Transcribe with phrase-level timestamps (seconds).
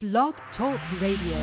[0.00, 1.38] Blog Talk Radio.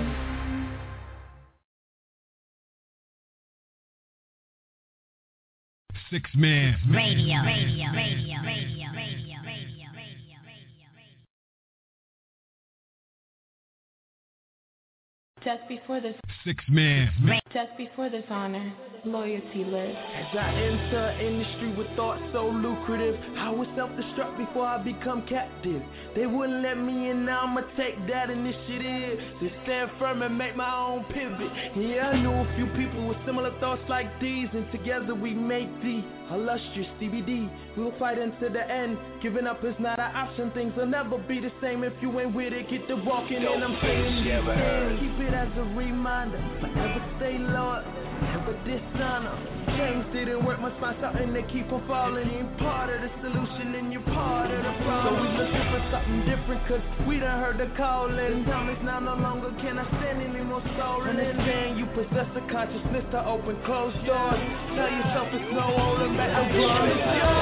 [6.09, 6.78] Six man.
[6.89, 9.14] Radio, radio, radio, radio, radio,
[15.46, 17.12] Just before this, Six man.
[17.54, 18.73] just before this honor,
[19.05, 19.95] loyalty lives.
[20.16, 25.84] As I enter industry with thoughts so lucrative, I was self-destruct before I become captive.
[26.16, 30.55] They wouldn't let me in, now I'ma take that initiative to stand firm and make
[30.55, 31.52] my own pivot.
[31.77, 35.70] Yeah, I knew a few people with similar thoughts like these, and together we make
[35.84, 36.02] the
[36.32, 37.77] illustrious DBD.
[37.77, 38.98] We'll fight until the end.
[39.21, 40.49] Giving up is not an option.
[40.52, 42.68] Things will never be the same if you ain't with it.
[42.68, 44.99] Get the walking, and I'm saying these things.
[44.99, 46.39] Keep it as a reminder.
[46.63, 47.84] Forever stay loyal,
[48.23, 49.35] never dishonor.
[49.76, 52.31] Things didn't work, must find something to keep on falling.
[52.31, 55.03] You're part of the solution and you're part of the problem.
[55.03, 58.48] So we looking for something different, cause we done heard the calling.
[58.48, 61.20] The time is now no longer can I stand any more stolen.
[61.20, 64.39] Understand you possess a consciousness to open closed doors.
[64.71, 66.31] Tell yourself it's no holding back.
[66.31, 66.95] I'm growing.
[66.95, 67.35] Good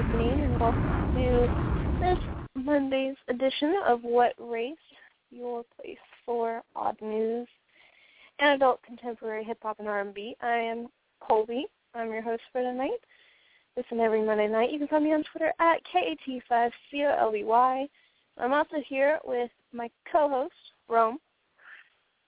[0.00, 2.18] evening and welcome to this
[2.54, 4.74] Monday's edition of What Race,
[5.30, 7.46] your place for odd news
[8.38, 10.36] and adult contemporary hip hop and R&B.
[10.40, 10.86] I am
[11.20, 11.66] Colby.
[11.94, 12.96] I'm your host for tonight.
[13.76, 14.72] Listen every Monday night.
[14.72, 17.88] You can find me on Twitter at KAT5COLBY.
[18.38, 20.54] I'm also here with my co-host,
[20.88, 21.18] Rome.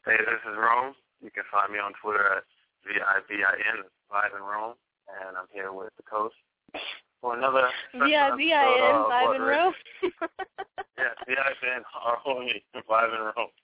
[0.04, 0.92] Hey, this is Rome.
[1.22, 2.42] You can find me on Twitter at
[2.84, 4.74] V-I-V-I-N, Vibe in Rome,
[5.08, 6.34] and I'm here with the coach
[7.22, 9.74] for another special Via episode V-I-N, of Vibe What and Rome.
[10.98, 13.54] Yeah, V-I-N, R-O-M-E, Vibe in Rome.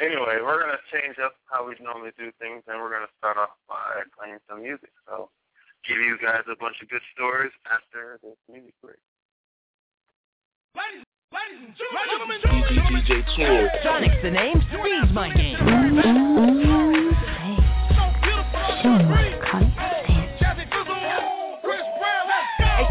[0.00, 3.12] Anyway, we're going to change up how we normally do things, and we're going to
[3.18, 4.90] start off by playing some music.
[5.06, 5.28] So
[5.86, 8.96] give you guys a bunch of good stories after this music break.
[10.74, 12.40] Ladies, ladies and gentlemen,
[13.04, 13.70] DJ Tour.
[13.82, 16.81] Sonic's the name, Speed's my game.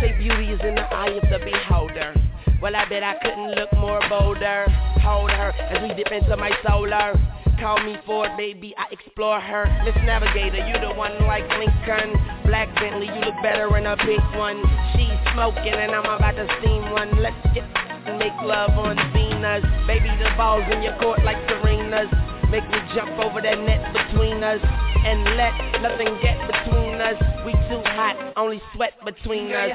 [0.01, 2.13] Say beauty is in the eye of the beholder.
[2.59, 4.65] Well, I bet I couldn't look more bolder.
[5.05, 7.13] Hold her as we dip into my solar.
[7.59, 9.65] Call me Ford, baby, I explore her.
[9.85, 12.17] Miss Navigator, you the one like Lincoln.
[12.45, 14.57] Black Bentley, you look better in a pink one.
[14.97, 17.21] She's smoking and I'm about to steam one.
[17.21, 17.63] Let's get
[18.05, 19.61] and make love on Venus.
[19.85, 22.09] Baby, the balls in your court like Serena's.
[22.51, 27.15] Make me jump over that net between us and let nothing get between us.
[27.45, 29.71] We too hot, only sweat between us.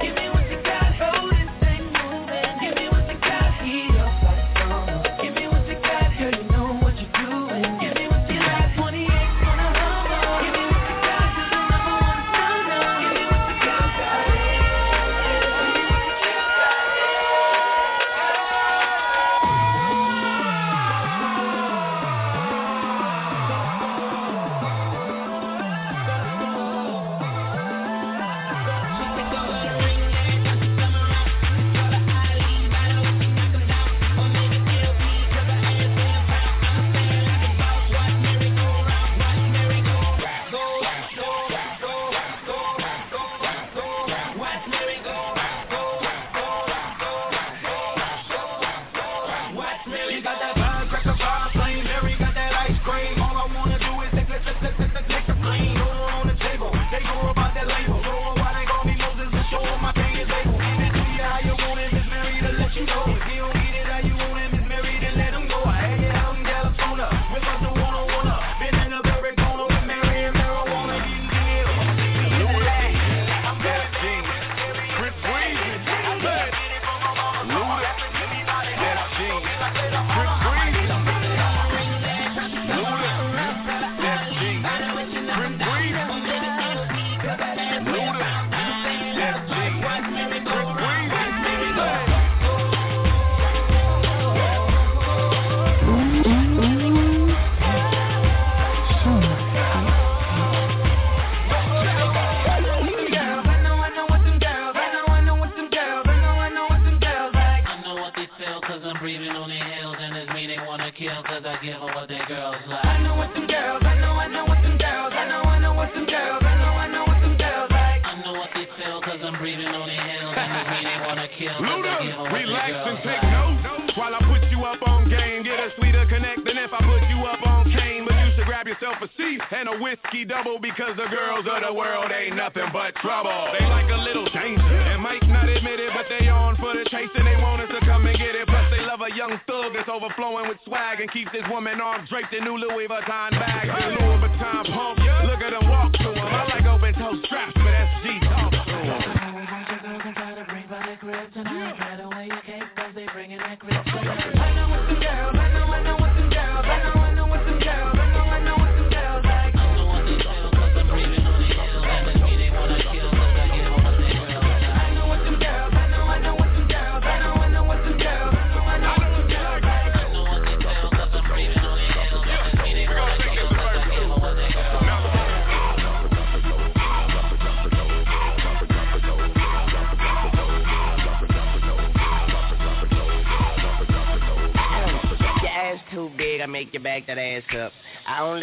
[0.00, 0.41] Give me what you got,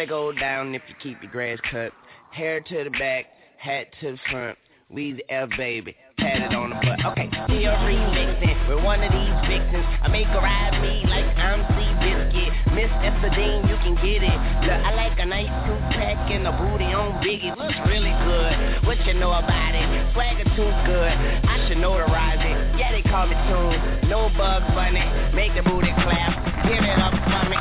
[0.06, 1.92] Dollar go down if you keep your grass cut.
[2.32, 3.26] Hair to the back,
[3.58, 4.56] hat to the front.
[4.88, 7.04] Weezy F baby, tatted on the butt.
[7.12, 9.84] Okay, here remixing with one of these vixens.
[10.00, 12.52] I make her ride me like I'm C Biscuit.
[12.72, 14.38] Miss Epstein, you can get it.
[14.64, 17.52] Look, I like a nice two pack and a booty on Biggie.
[17.52, 18.88] Looks really good.
[18.88, 19.84] What you know about it?
[20.16, 21.12] Swagger too good.
[21.44, 22.80] I should notarize it.
[22.80, 24.08] Yeah, they call me Tune.
[24.08, 25.04] No bug Bunny.
[25.36, 26.64] Make the booty clap.
[26.64, 27.58] Give it up for me.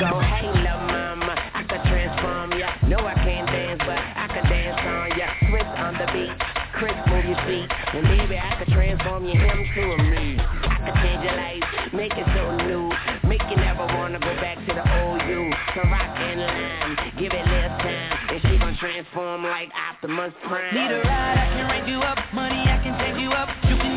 [0.00, 0.61] Go hang
[19.62, 20.74] like Optimus Prime.
[20.74, 22.18] Need a ride, I can raise you up.
[22.34, 23.48] Money, I can take you up.
[23.68, 23.91] You can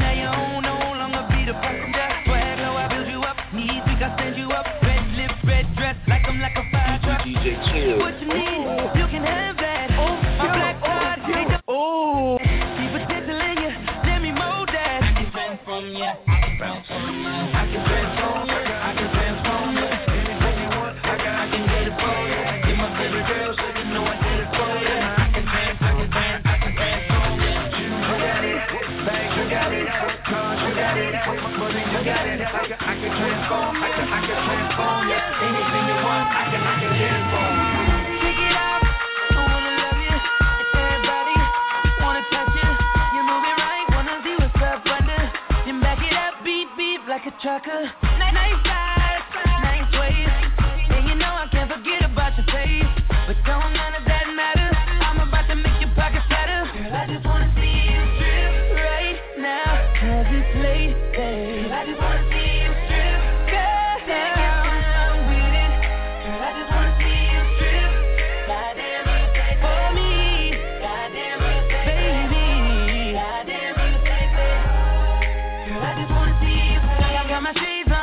[47.45, 47.94] tracker.
[48.33, 48.85] night.
[77.45, 77.94] my shades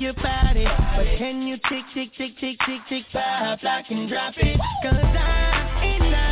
[0.00, 0.64] your body.
[0.64, 3.60] But can you tick, tick, tick, tick, tick, tick, pop?
[3.60, 4.58] block and drop it?
[4.82, 6.29] Cause I ain't lying.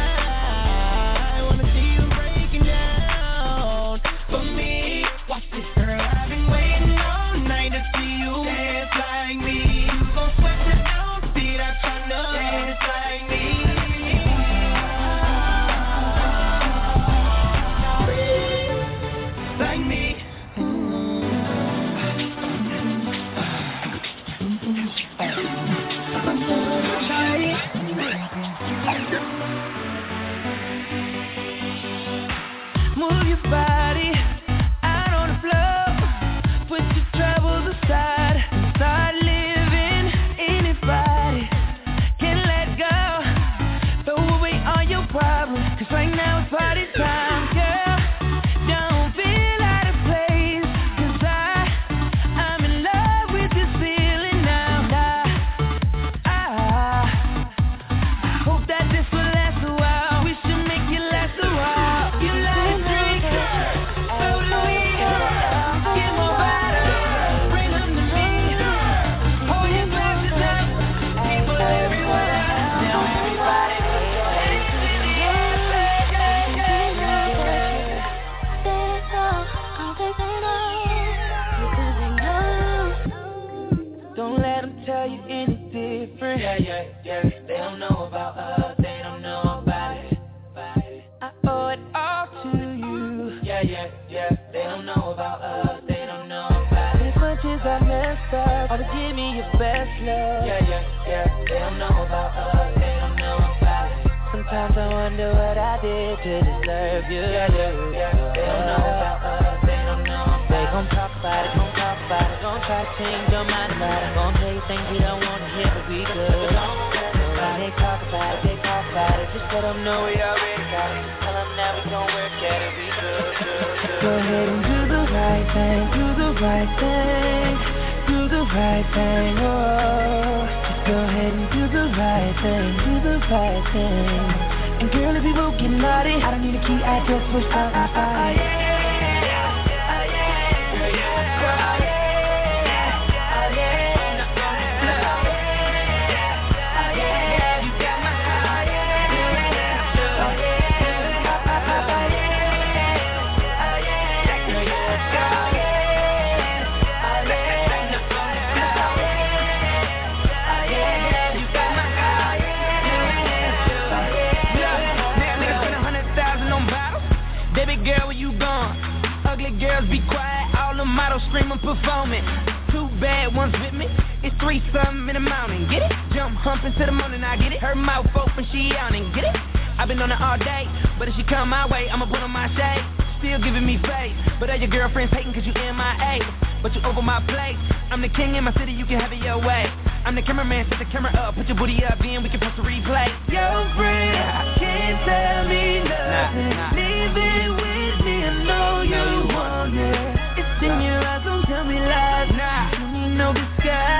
[171.48, 172.24] Screaming performing.
[172.70, 173.86] Two bad ones with me,
[174.22, 175.68] it's three something in the mountain.
[175.70, 175.92] Get it?
[176.12, 177.60] Jump humping to the morning, I get it.
[177.60, 179.12] Her mouth open, she yawning.
[179.14, 179.36] Get it?
[179.78, 180.66] I've been on it all day,
[180.98, 182.84] but if she come my way, I'ma put on my shade.
[183.18, 186.20] Still giving me faith, but all your girlfriends hating cause you MIA.
[186.62, 187.56] But you over my plate.
[187.90, 189.64] I'm the king in my city, you can have it your way.
[190.04, 192.58] I'm the cameraman, set the camera up, put your booty up, then we can post
[192.58, 193.08] a replay.
[193.32, 196.50] Your friend can't tell me nothing.
[196.52, 196.76] Nah, nah.
[196.76, 200.18] Leave it with me, I know you want it.
[200.38, 201.37] It's in your eyes,
[201.68, 202.30] me lies.
[202.32, 202.72] Nah.
[202.72, 203.97] You need no disguise.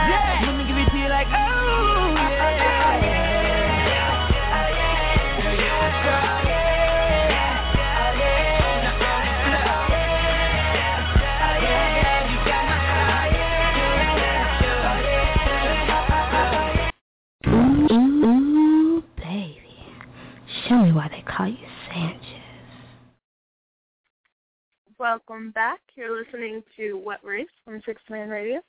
[25.09, 25.81] Welcome back.
[25.95, 28.61] You're listening to What Race from Six Man Radio.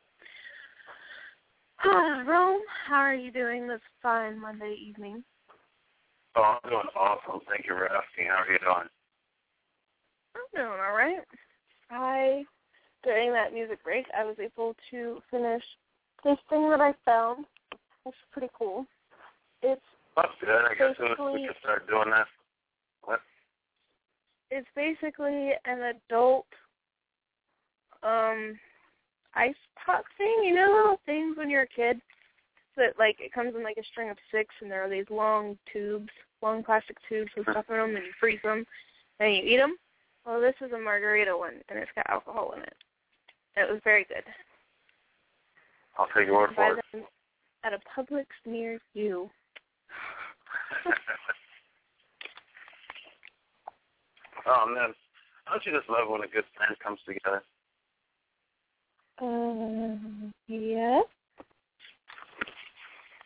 [1.84, 5.22] Ah, Rome, how are you doing this fine Monday evening?
[6.38, 7.42] Oh, I'm doing awesome.
[7.50, 8.28] Thank you for asking.
[8.28, 8.88] How are you doing?
[10.34, 11.20] I'm doing all right.
[11.92, 12.46] I,
[13.04, 15.64] during that music break, I was able to finish
[16.24, 17.44] this thing that I found.
[18.06, 18.86] It's pretty cool.
[19.62, 19.82] It's
[20.16, 20.50] That's good.
[20.52, 22.28] I guess we Basically- we can start doing that.
[24.52, 26.48] It's basically an adult
[28.02, 28.58] um
[29.36, 29.54] ice
[29.86, 30.44] pop thing.
[30.44, 32.02] You know little things when you're a kid
[32.78, 35.58] that like it comes in like a string of six, and there are these long
[35.72, 36.10] tubes,
[36.42, 38.66] long plastic tubes with stuff in them, and you freeze them,
[39.20, 39.76] and you eat them.
[40.26, 42.74] Well, this is a margarita one, and it's got alcohol in it.
[43.58, 44.24] It was very good.
[45.98, 47.06] I'll take your word for it.
[47.64, 49.30] at a Publix near you.
[54.46, 54.94] oh man,
[55.48, 57.44] don't you just love when a good plan comes together?
[59.22, 61.06] Um, yes.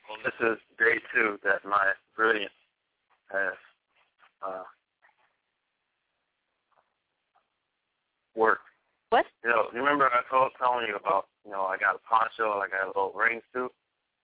[0.10, 2.54] Well, this is day two that my brilliance
[3.32, 3.58] has
[4.45, 4.63] uh,
[8.36, 8.65] worked.
[9.10, 9.26] What?
[9.43, 12.58] You know, you remember I told telling you about, you know, I got a poncho,
[12.58, 13.71] I got a little rain suit.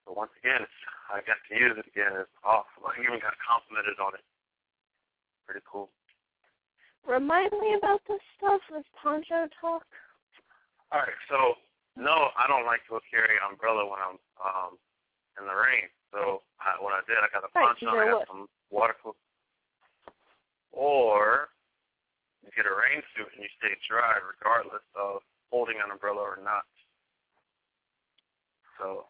[0.06, 0.66] But once again,
[1.14, 2.18] I got to use it again.
[2.18, 2.82] It's awesome.
[2.82, 4.26] I even got complimented on it.
[5.46, 5.94] Pretty cool.
[7.08, 9.86] Remind me about this stuff, this poncho talk.
[10.92, 11.56] All right, so
[11.96, 14.78] no, I don't like to carry an umbrella when I'm um
[15.40, 15.88] in the rain.
[16.12, 19.16] So I, what I did, I got a Right, poncho, I got some waterproof,
[20.72, 21.50] or
[22.44, 26.40] you get a rain suit and you stay dry regardless of holding an umbrella or
[26.44, 26.66] not.
[28.80, 29.06] So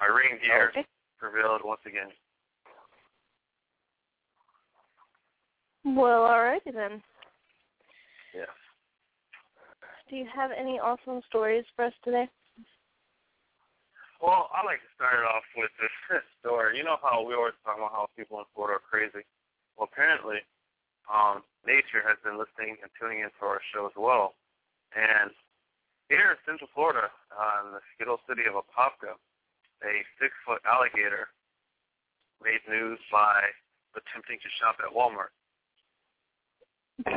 [0.00, 0.84] my rain gear Okay.
[1.18, 2.12] prevailed once again.
[5.84, 7.02] Well, alrighty then.
[8.34, 8.48] Yes.
[10.08, 12.28] Do you have any awesome stories for us today?
[14.22, 15.90] Well, I like to start it off with this
[16.38, 16.78] story.
[16.78, 19.26] You know how we always talk about how people in Florida are crazy.
[19.74, 20.38] Well, apparently,
[21.10, 24.38] um, nature has been listening and tuning into our show as well.
[24.94, 25.34] And
[26.06, 29.18] here in Central Florida, uh, in the Skittle city of Apopka,
[29.82, 31.34] a six-foot alligator
[32.38, 33.50] made news by
[33.98, 35.34] attempting to shop at Walmart.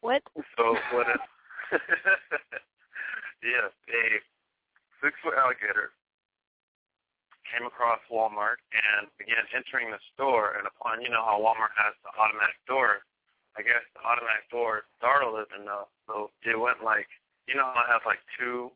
[0.00, 0.22] what?
[0.56, 1.20] So what is
[3.44, 4.02] Yes, a
[5.02, 5.92] six-foot alligator
[7.46, 10.58] came across Walmart and began entering the store.
[10.58, 13.06] And upon, you know how Walmart has the automatic door,
[13.54, 17.08] I guess the automatic door startled it enough, so it went like,
[17.48, 18.74] you know how I have like two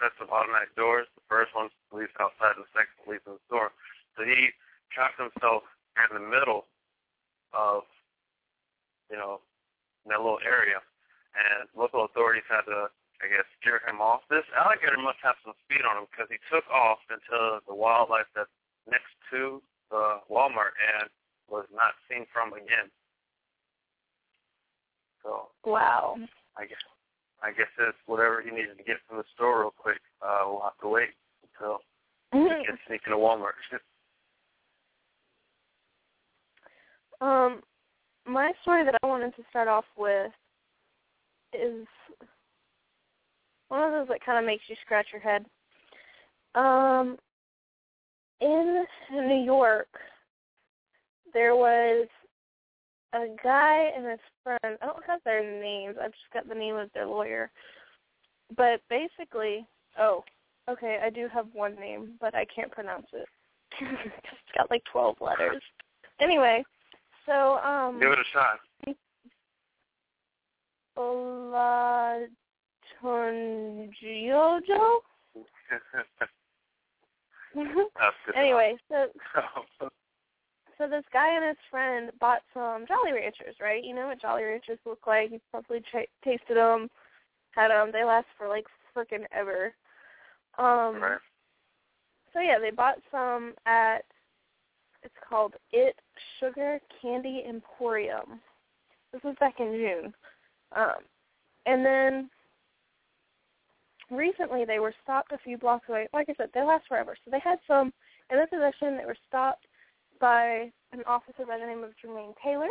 [0.00, 1.06] sets of automatic doors.
[1.14, 3.70] The first one leads outside, and the second leads in the store.
[4.16, 4.50] So he
[4.90, 5.68] trapped himself
[6.06, 6.70] in the middle
[7.52, 7.82] of,
[9.10, 9.40] you know,
[10.06, 10.78] that little area,
[11.34, 14.22] and local authorities had to I guess, steer him off.
[14.30, 18.30] This alligator must have some speed on him because he took off into the wildlife
[18.34, 18.52] that's
[18.86, 19.58] next to
[19.90, 21.10] the Walmart and
[21.50, 22.86] was not seen from again.
[25.22, 26.14] So wow.
[26.54, 26.82] I guess
[27.42, 30.02] I guess it's whatever he needed to get from the store real quick.
[30.22, 31.82] Uh, we'll have to wait until
[32.32, 33.58] he can sneak into Walmart.
[37.20, 37.60] um,
[38.26, 40.30] my story that I wanted to start off with
[41.52, 41.86] is
[43.68, 45.44] one of those that kind of makes you scratch your head.
[46.54, 47.16] Um,
[48.40, 49.88] in New York,
[51.32, 52.06] there was
[53.12, 54.78] a guy and his friend.
[54.80, 55.96] I don't have their names.
[56.00, 57.50] I've just got the name of their lawyer.
[58.56, 59.66] But basically,
[59.98, 60.24] oh,
[60.68, 63.26] okay, I do have one name, but I can't pronounce it.
[63.80, 65.62] it's got like 12 letters.
[66.20, 66.64] Anyway,
[67.28, 68.58] so um give it a shot.
[70.96, 72.24] Olatunjojo?
[78.36, 79.06] anyway, so
[80.78, 83.82] so this guy and his friend bought some Jolly Ranchers, right?
[83.84, 85.30] You know what Jolly Ranchers look like.
[85.32, 86.88] You probably ch- tasted them,
[87.50, 87.90] had them.
[87.92, 89.74] They last for like freaking ever.
[90.56, 91.18] Um, right.
[92.32, 94.04] So yeah, they bought some at.
[95.02, 95.96] It's called It
[96.38, 98.40] Sugar Candy Emporium.
[99.12, 100.14] This was back in June.
[100.76, 101.02] Um,
[101.66, 102.30] and then
[104.10, 106.08] recently they were stopped a few blocks away.
[106.12, 107.16] Like I said, they last forever.
[107.24, 107.92] So they had some
[108.30, 108.96] in their possession.
[108.96, 109.66] They were stopped
[110.20, 112.68] by an officer by the name of Jermaine Taylor.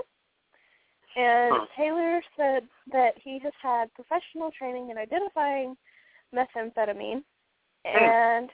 [1.15, 1.65] And Huh.
[1.75, 5.75] Taylor said that he has had professional training in identifying
[6.33, 7.23] methamphetamine
[7.85, 8.49] and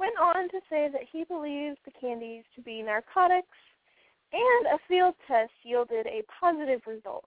[0.00, 3.46] went on to say that he believes the candies to be narcotics
[4.32, 7.26] and a field test yielded a positive result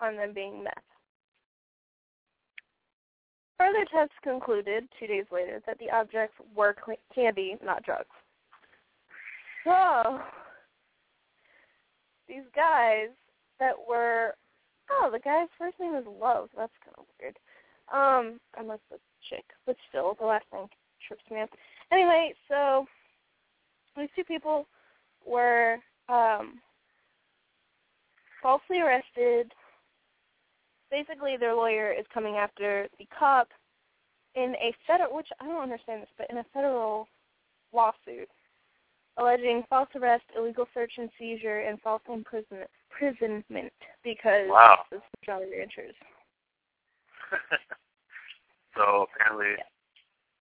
[0.00, 0.72] on them being meth.
[3.58, 6.74] Further tests concluded two days later that the objects were
[7.14, 8.06] candy, not drugs.
[9.64, 10.20] So,
[12.26, 13.08] these guys
[13.58, 14.34] that were,
[14.90, 16.48] oh, the guy's first name is Love.
[16.56, 17.36] That's kind of weird.
[17.92, 20.68] Um, unless it's chick, but still, the last name
[21.06, 21.50] trips me up.
[21.92, 22.86] Anyway, so
[23.96, 24.66] these two people
[25.26, 25.76] were
[26.08, 26.60] um,
[28.42, 29.52] falsely arrested.
[30.90, 33.48] Basically, their lawyer is coming after the cop
[34.34, 37.08] in a federal, which I don't understand this, but in a federal
[37.72, 38.28] lawsuit
[39.16, 43.72] alleging false arrest, illegal search and seizure, and false imprisonment, imprisonment
[44.02, 44.84] because Wow.
[44.92, 45.94] of the Jolly Ranchers.
[48.76, 49.62] so apparently,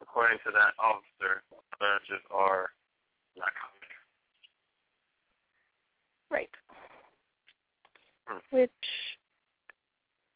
[0.09, 1.43] according to that officer,
[1.77, 2.69] charges are
[3.37, 3.93] not covered.
[6.31, 6.49] Right.
[8.27, 8.55] Hmm.
[8.55, 8.71] Which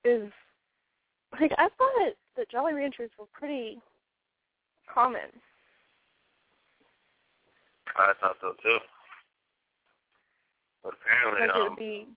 [0.05, 0.31] is
[1.39, 3.79] like I thought that Jolly Ranchers were pretty
[4.91, 5.33] common.
[7.97, 8.77] I thought so too.
[10.83, 12.07] But apparently, Like it um, would be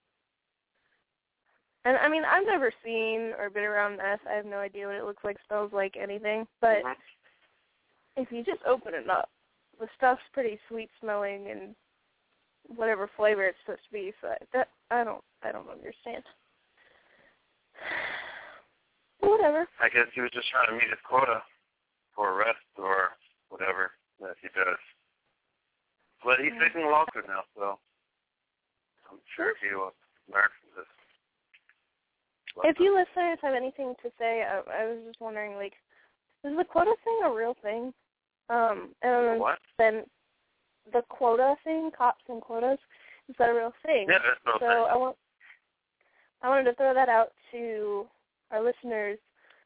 [1.84, 4.20] and I mean I've never seen or been around meth.
[4.28, 6.46] I have no idea what it looks like, smells like anything.
[6.60, 6.94] But mhm.
[8.16, 9.30] If you just open it up,
[9.78, 11.74] the stuff's pretty sweet smelling and
[12.74, 14.12] whatever flavor it's supposed to be.
[14.20, 16.24] So that I don't I don't understand.
[19.20, 19.66] Whatever.
[19.80, 21.42] I guess he was just trying to meet his quota
[22.14, 23.16] for arrest or
[23.48, 24.78] whatever that he does.
[26.24, 26.68] But he's Yeah.
[26.68, 27.78] facing a lawsuit now, so
[29.10, 29.94] I'm sure he will
[30.28, 30.88] learn from this.
[32.64, 35.74] If you listeners have anything to say, I, I was just wondering, like,
[36.44, 37.92] is the quota thing a real thing?
[38.48, 39.58] Um, and What?
[39.78, 40.04] then
[40.92, 42.78] the quota thing, cops and quotas,
[43.28, 44.06] is that a real thing?
[44.08, 44.86] Yeah, that's no so thing.
[44.90, 45.16] I want,
[46.42, 48.06] I wanted to throw that out to
[48.50, 49.18] our listeners.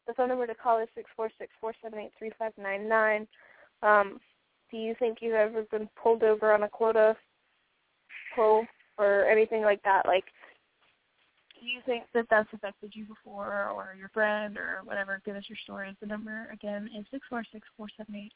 [0.07, 2.89] The phone number to call is six four six four seven eight three five nine
[2.89, 3.29] nine.
[3.83, 4.19] Um,
[4.71, 7.17] do you think you've ever been pulled over on a quota
[8.35, 8.65] pull
[8.99, 10.07] or anything like that?
[10.07, 10.25] Like,
[11.61, 15.21] do you think that that's affected you before or your friend or whatever?
[15.25, 15.97] Give us your stories.
[16.01, 18.33] The number again is six four six four seven eight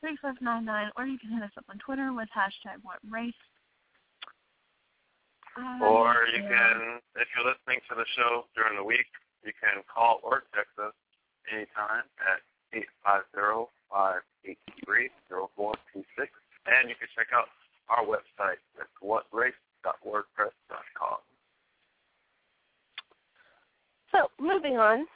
[0.00, 3.34] 3599, or you can hit us up on Twitter with hashtag what race.
[5.56, 9.10] Um, or you can, if you're listening to the show during the week,
[9.44, 10.94] you can call or text us
[11.50, 12.42] anytime at
[13.90, 16.30] 850-583-0426.
[16.68, 17.48] And you can check out
[17.88, 21.18] our website at whatrace.wordpress.com.
[24.12, 25.06] So, moving on,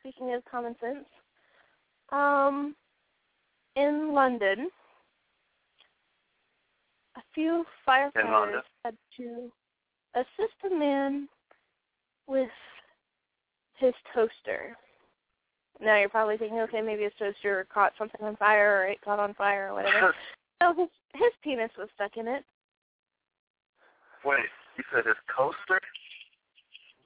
[0.00, 1.06] speaking of common sense,
[2.10, 2.74] um,
[3.76, 4.68] in London,
[7.16, 9.50] a few firefighters had to
[10.14, 11.28] assist a man
[12.26, 12.50] with
[13.78, 14.76] his toaster.
[15.80, 19.20] Now you're probably thinking, okay, maybe his toaster caught something on fire or it caught
[19.20, 20.14] on fire or whatever.
[20.60, 22.44] no, his his penis was stuck in it.
[24.24, 24.38] Wait,
[24.78, 25.80] you said his coaster?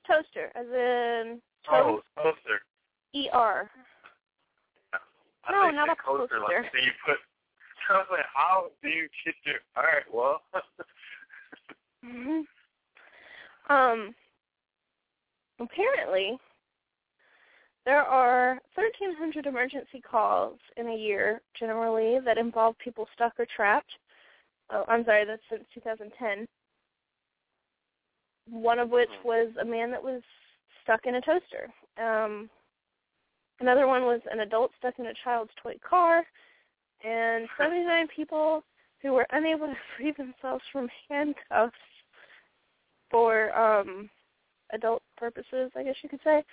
[0.07, 2.61] Toaster, as in Oh, toast, coaster.
[3.13, 3.71] E R.
[5.45, 6.41] I No, not a coaster.
[6.41, 6.41] poster.
[6.41, 7.17] Like, do you put?
[7.91, 9.57] I was like, how do you get your?
[9.77, 10.43] All right, well.
[12.05, 12.45] Mhm.
[13.69, 14.15] Um,
[15.61, 16.39] apparently,
[17.85, 23.93] there are 1,300 emergency calls in a year, generally, that involve people stuck or trapped.
[24.71, 26.47] Oh, I'm sorry, that's since 2010.
[28.49, 30.23] One of which was a man that was
[30.83, 31.69] stuck in a toaster.
[31.99, 32.51] Um,
[33.61, 36.25] another one was an adult stuck in a child's toy car,
[37.05, 38.65] and 79 people
[39.03, 41.75] who were unable to free themselves from handcuffs
[43.11, 44.09] for um
[44.73, 46.45] adult purposes, I guess you could say.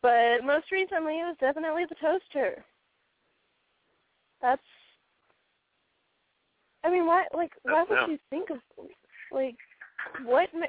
[0.00, 2.64] But most recently it was definitely the toaster.
[4.40, 4.62] That's
[6.84, 8.58] I mean, why like why would you think of
[9.30, 9.56] like
[10.24, 10.66] what ma-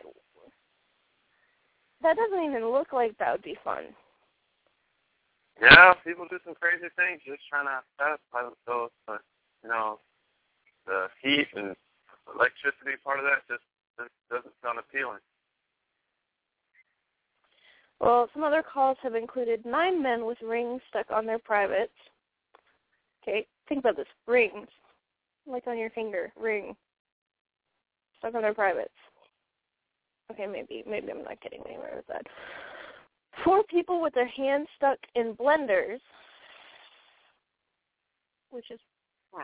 [2.04, 3.86] that doesn't even look like that would be fun.
[5.62, 9.22] Yeah, people do some crazy things just trying to satisfy themselves, but
[9.64, 10.00] you know,
[10.86, 11.76] the heat and
[12.34, 13.64] electricity part of that just,
[13.98, 15.22] just doesn't sound appealing.
[18.00, 21.94] Well, some other calls have included nine men with rings stuck on their privates.
[23.22, 24.08] Okay, think about this.
[24.28, 24.68] Rings.
[25.48, 26.34] Like on your finger.
[26.36, 26.76] Ring.
[28.20, 28.92] Stuck on their privates.
[30.32, 32.26] Okay, maybe maybe I'm not getting anywhere with that.
[33.44, 36.00] Four people with their hands stuck in blenders,
[38.52, 38.80] which is
[39.34, 39.44] wow,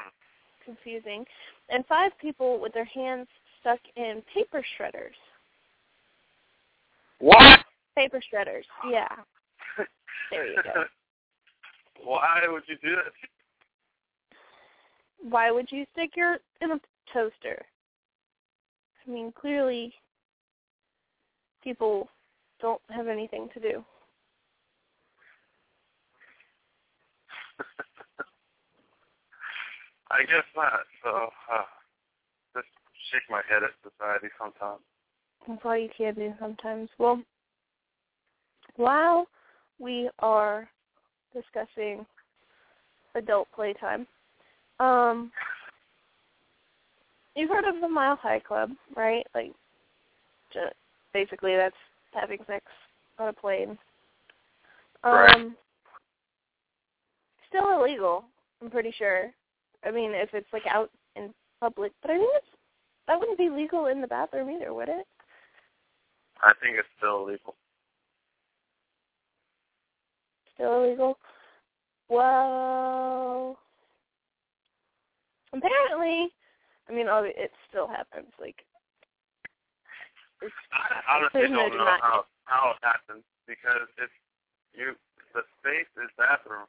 [0.63, 1.25] confusing,
[1.69, 3.27] and five people with their hands
[3.59, 5.17] stuck in paper shredders.
[7.19, 7.59] What?
[7.97, 9.07] Paper shredders, yeah.
[10.31, 10.83] There you go.
[12.03, 13.11] Why would you do that?
[15.21, 16.79] Why would you stick your in a
[17.11, 17.65] toaster?
[19.05, 19.93] I mean, clearly
[21.61, 22.09] people
[22.61, 23.83] don't have anything to do.
[30.11, 30.79] I guess not.
[31.03, 31.63] So, uh,
[32.55, 32.67] just
[33.11, 34.81] shake my head at society sometimes.
[35.47, 36.89] That's all you can do sometimes.
[36.97, 37.21] Well,
[38.75, 39.27] while
[39.79, 40.67] we are
[41.33, 42.05] discussing
[43.15, 44.07] adult playtime,
[44.79, 45.31] um,
[47.35, 49.25] you've heard of the Mile High Club, right?
[49.33, 49.51] Like,
[51.13, 51.75] basically that's
[52.13, 52.65] having sex
[53.17, 53.77] on a plane.
[55.03, 55.51] Um, Right.
[57.47, 58.25] Still illegal,
[58.61, 59.31] I'm pretty sure.
[59.83, 62.47] I mean, if it's like out in public, but I mean, it's
[63.07, 65.07] that wouldn't be legal in the bathroom either, would it?
[66.43, 67.55] I think it's still illegal.
[70.53, 71.17] Still illegal.
[72.07, 73.57] Well,
[75.51, 76.31] apparently,
[76.87, 78.31] I mean, it still happens.
[78.39, 78.63] Like,
[80.41, 84.09] it's, I honestly don't know denying how how it happens because if
[84.73, 84.95] you
[85.33, 86.65] the space is bathroom.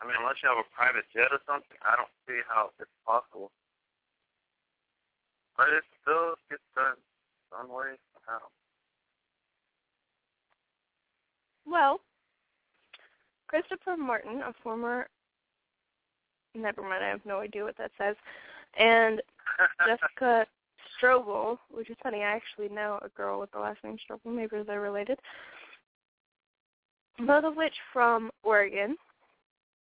[0.00, 2.88] I mean, unless you have a private jet or something, I don't see how it's
[3.04, 3.52] possible.
[5.56, 6.96] But it still gets done
[7.52, 8.48] some way somehow.
[11.66, 12.00] Well,
[13.48, 15.08] Christopher Martin, a former
[16.54, 18.16] never mind, I have no idea what that says,
[18.78, 19.20] and
[19.86, 20.46] Jessica
[21.00, 24.62] Strobel, which is funny, I actually know a girl with the last name Strobel, maybe
[24.66, 25.18] they're related.
[27.26, 28.96] Both of which from Oregon,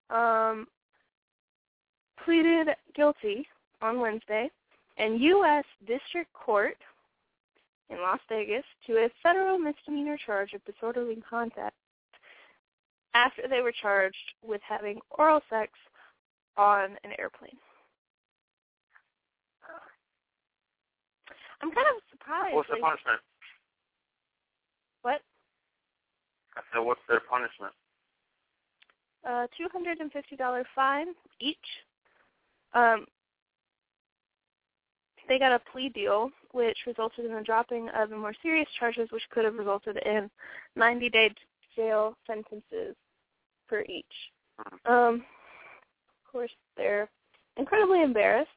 [0.09, 0.67] um,
[2.23, 3.45] pleaded guilty
[3.81, 4.49] on Wednesday
[4.97, 5.65] in U.S.
[5.87, 6.77] District Court
[7.89, 11.75] in Las Vegas to a federal misdemeanor charge of disorderly conduct
[13.13, 15.71] after they were charged with having oral sex
[16.57, 17.57] on an airplane.
[21.61, 22.55] I'm kind of surprised.
[22.55, 23.19] What's the like- punishment?
[25.01, 25.21] What?
[26.55, 27.73] I said, what's their punishment?
[29.27, 31.07] Uh, two hundred and fifty dollar fine
[31.39, 31.57] each.
[32.73, 33.05] Um,
[35.27, 39.09] they got a plea deal, which resulted in the dropping of the more serious charges,
[39.11, 40.29] which could have resulted in
[40.75, 41.29] ninety day
[41.75, 42.95] jail sentences
[43.67, 44.05] for each.
[44.85, 45.23] Um,
[46.25, 47.09] of course, they're
[47.57, 48.49] incredibly embarrassed.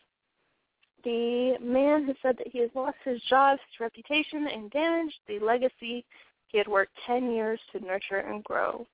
[1.04, 5.38] The man has said that he has lost his job, his reputation, and damaged the
[5.38, 6.04] legacy
[6.48, 8.86] he had worked 10 years to nurture and grow.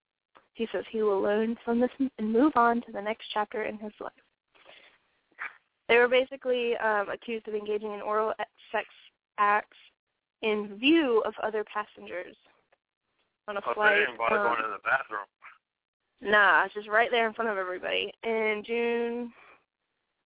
[0.55, 3.79] He says he will learn from this and move on to the next chapter in
[3.79, 4.13] his life.
[5.89, 8.33] They were basically um, accused of engaging in oral
[8.73, 8.87] sex
[9.39, 9.77] acts
[10.43, 12.37] in view of other passengers
[13.49, 13.95] on a Oh, flight.
[13.95, 15.27] they didn't um, going to the bathroom.
[16.21, 19.33] Nah, just right there in front of everybody in June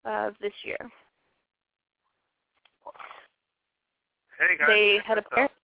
[0.05, 0.79] of this year.
[4.41, 5.55] Hey guys, They had apparently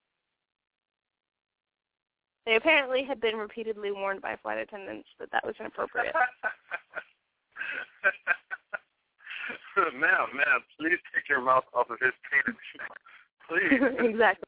[2.45, 6.13] they apparently had been repeatedly warned by flight attendants that that was inappropriate.
[9.77, 12.55] ma'am, ma'am, please take your mouth off of his penis.
[13.49, 13.81] please.
[14.11, 14.47] exactly.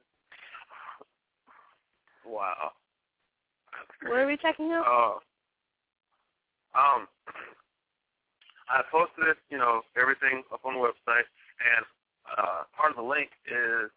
[2.26, 2.72] Wow.
[4.04, 4.86] What are we checking out?
[4.88, 5.20] Oh.
[6.78, 7.08] Um,
[8.70, 11.26] I posted you know, everything up on the website,
[11.76, 11.86] and
[12.38, 13.90] uh, part of the link is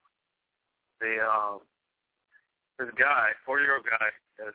[1.03, 1.67] the um,
[2.79, 4.55] this guy, four-year-old guy, has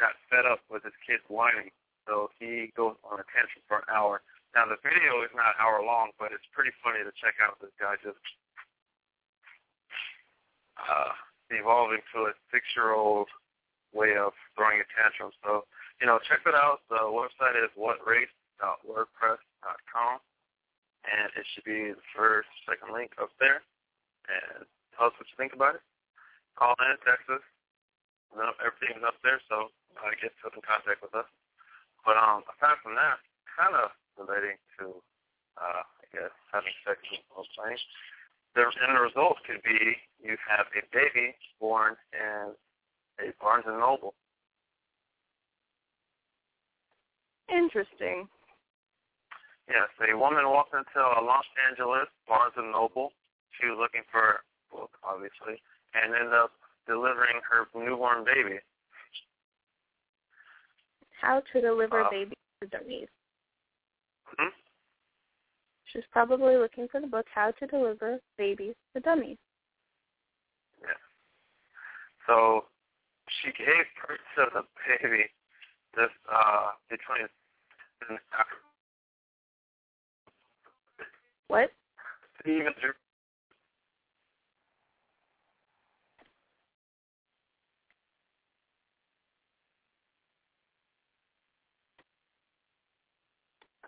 [0.00, 1.68] got fed up with his kids whining,
[2.08, 4.24] so he goes on a tantrum for an hour.
[4.56, 7.60] Now the video is not an hour long, but it's pretty funny to check out
[7.60, 8.18] this guy just
[10.80, 11.12] uh,
[11.52, 13.28] evolving to a six-year-old
[13.92, 15.30] way of throwing a tantrum.
[15.44, 15.68] So,
[16.00, 16.80] you know, check it out.
[16.88, 20.20] The website is whatrace.wordpress.com,
[21.04, 23.62] and it should be the first, second link up there.
[24.26, 25.84] And tell us what you think about it.
[26.58, 27.44] Call in, text us.
[28.36, 31.26] No, everything is up there, so uh, get in contact with us.
[32.06, 33.18] But um, aside from that,
[33.50, 35.02] kind of relating to,
[35.58, 37.02] uh, I guess, having sex
[37.34, 37.80] while playing,
[38.54, 42.54] the end result could be you have a baby born in
[43.22, 44.14] a Barnes and Noble.
[47.50, 48.28] Interesting.
[49.68, 53.12] Yes, a woman walked into a Los Angeles Barnes and Noble.
[53.58, 55.60] She was looking for book, obviously,
[55.94, 56.52] and ended up
[56.86, 58.58] delivering her newborn baby.
[61.20, 63.08] How to deliver Uh, babies to dummies.
[64.38, 64.48] Hmm?
[65.92, 69.38] She's probably looking for the book How to Deliver Babies to Dummies.
[70.80, 70.94] Yeah.
[72.26, 72.68] So
[73.26, 75.24] she gave birth to the baby
[75.94, 77.28] this uh between
[81.48, 81.72] What?
[82.46, 82.72] even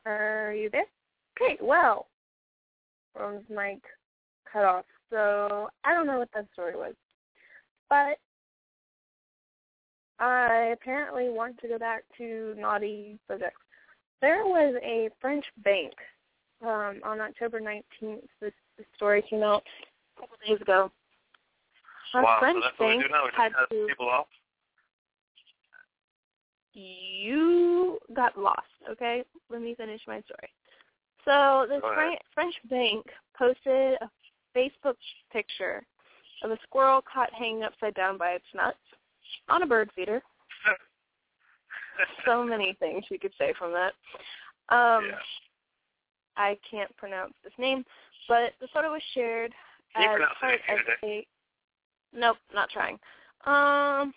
[0.07, 0.87] Are you there?
[1.41, 2.07] Okay, well,
[3.17, 3.81] phone's mic
[4.51, 6.95] cut off, so I don't know what that story was.
[7.89, 8.19] But
[10.19, 13.59] I apparently want to go back to naughty subjects.
[14.21, 15.93] There was a French bank
[16.63, 18.23] um, on October 19th.
[18.41, 19.65] This, this story came out
[20.17, 20.91] a couple days ago.
[22.15, 23.25] A wow, French so that's what we bank do now.
[23.25, 24.27] We had just have to people off.
[26.75, 29.25] You got lost, okay?
[29.51, 30.51] Let me finish my story.
[31.25, 31.81] So this.
[31.81, 33.05] Fran- French bank
[33.37, 34.11] posted a
[34.57, 34.97] Facebook
[35.33, 35.83] picture
[36.43, 38.77] of a squirrel caught hanging upside down by its nuts
[39.49, 40.23] on a bird feeder.
[42.27, 43.93] so many things you could say from that.
[44.75, 45.19] Um, yeah.
[46.37, 47.85] I can't pronounce this name,
[48.29, 49.53] but the photo was shared
[49.95, 51.27] Can as part of a.
[52.15, 52.99] Nope, not trying.
[53.45, 54.13] Um,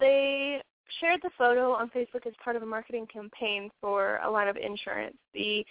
[0.00, 0.60] they
[1.00, 4.56] shared the photo on Facebook as part of a marketing campaign for a line of
[4.56, 5.16] insurance.
[5.32, 5.64] The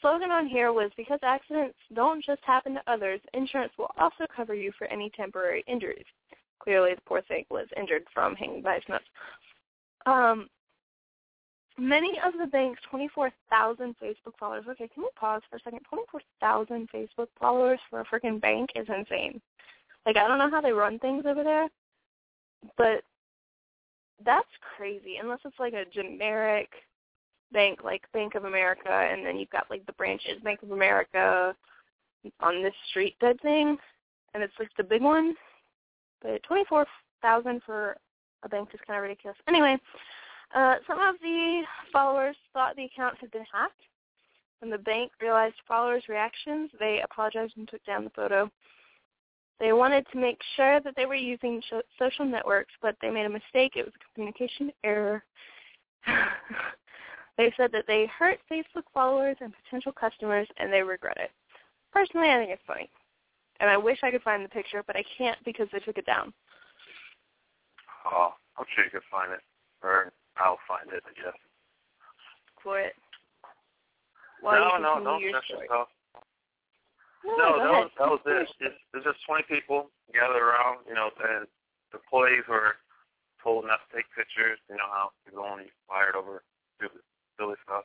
[0.00, 4.54] slogan on here was because accidents don't just happen to others, insurance will also cover
[4.54, 6.04] you for any temporary injuries.
[6.58, 9.04] Clearly, the poor thing was injured from hanging by his nuts.
[10.06, 10.48] Um,
[11.78, 14.64] many of the bank's 24,000 Facebook followers.
[14.68, 15.80] Okay, can we pause for a second?
[15.88, 19.40] 24,000 Facebook followers for a freaking bank is insane.
[20.06, 21.68] Like, I don't know how they run things over there,
[22.76, 23.02] but
[24.24, 25.16] that's crazy.
[25.20, 26.70] Unless it's like a generic
[27.52, 31.54] bank, like Bank of America, and then you've got like the branches, Bank of America
[32.40, 33.76] on this street thing,
[34.34, 35.34] and it's like the big one.
[36.22, 37.96] But 24,000 for
[38.42, 39.36] a bank is kind of ridiculous.
[39.48, 39.76] Anyway,
[40.54, 41.62] uh, some of the
[41.92, 43.80] followers thought the account had been hacked.
[44.60, 48.50] When the bank realized followers' reactions, they apologized and took down the photo.
[49.60, 51.62] They wanted to make sure that they were using
[51.98, 53.72] social networks, but they made a mistake.
[53.76, 55.24] It was a communication error.
[57.38, 61.30] they said that they hurt Facebook followers and potential customers, and they regret it.
[61.92, 62.90] Personally, I think it's funny.
[63.60, 66.06] And I wish I could find the picture, but I can't because they took it
[66.06, 66.32] down.
[68.04, 69.40] Oh, I'm sure you could find it.
[69.82, 71.38] Or I'll find it, I guess.
[72.62, 72.94] For it.
[74.40, 75.88] While no, no, don't stress yourself.
[77.24, 78.48] No, No, that was, that was it.
[78.60, 81.46] It's, it's just 20 people gathered around, you know, and
[81.90, 82.76] the employees were
[83.42, 84.58] told not to take pictures.
[84.68, 86.42] You know how people only fired over
[86.76, 87.00] stupid,
[87.38, 87.84] silly stuff.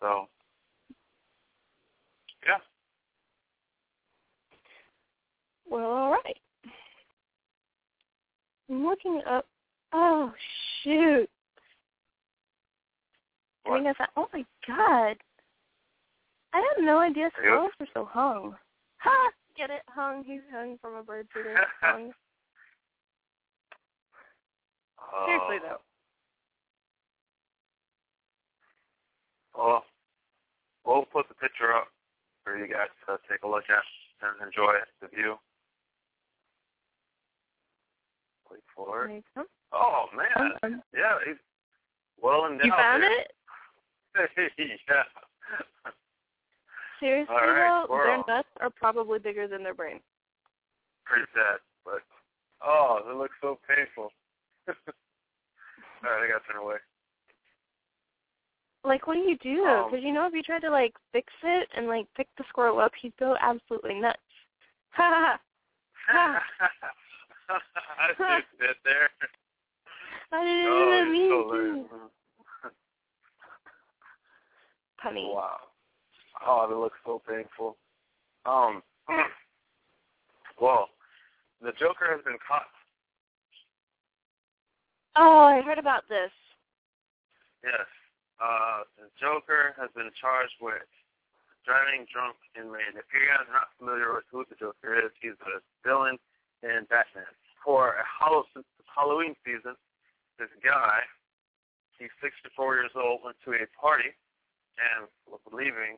[0.00, 0.28] So,
[2.44, 2.60] yeah.
[5.68, 6.36] Well, all right.
[8.70, 9.46] I'm looking up.
[9.92, 10.32] Oh
[10.82, 11.28] shoot!
[13.64, 15.16] I mean, I, oh my god!
[16.52, 18.56] I had no idea squirrels were so hung.
[19.04, 19.30] Ha!
[19.56, 19.82] Get it?
[19.88, 20.24] Hung.
[20.24, 21.54] He's hung from a bird feeder.
[21.80, 22.12] hung.
[25.26, 25.68] Seriously oh.
[25.68, 25.80] though.
[29.56, 29.84] Well,
[30.84, 31.86] we'll put the picture up
[32.42, 33.84] for you guys to take a look at
[34.22, 35.36] and enjoy the view.
[38.50, 39.24] Wait for it.
[39.72, 41.36] Oh man, yeah, he's
[42.20, 42.66] well endowed.
[42.66, 43.20] you found there.
[43.20, 43.32] it?
[44.88, 45.02] yeah.
[47.04, 48.24] Seriously right, though, squirrel.
[48.26, 50.00] their nuts are probably bigger than their brain.
[51.04, 52.00] Pretty sad, but
[52.64, 54.10] oh, it looks so painful.
[54.68, 54.74] All
[56.10, 56.76] right, I got to turn away.
[58.86, 59.64] Like, what do you do?
[59.64, 62.44] Um, Because you know, if you tried to like fix it and like pick the
[62.48, 64.18] squirrel up, he'd go absolutely nuts.
[64.96, 65.38] Ha
[66.08, 66.40] ha ha!
[67.48, 67.48] Ha.
[67.98, 68.08] I
[68.40, 69.08] just sit there.
[70.32, 71.48] I didn't Oh, even mean so to.
[71.48, 71.86] hilarious.
[75.34, 75.56] Wow.
[76.46, 77.76] Oh, that looks so painful.
[78.46, 78.82] Um.
[80.60, 80.88] well,
[81.62, 82.68] the Joker has been caught.
[85.16, 86.32] Oh, I heard about this.
[87.62, 87.86] Yes.
[88.42, 90.84] Uh, the Joker has been charged with
[91.64, 92.98] driving drunk in Maine.
[92.98, 96.20] If you guys are not familiar with who the Joker is, he's a villain
[96.60, 97.30] in Batman.
[97.64, 99.78] For a Halloween season,
[100.36, 101.00] this guy,
[101.96, 104.12] he's 64 years old, went to a party
[104.76, 105.96] and was leaving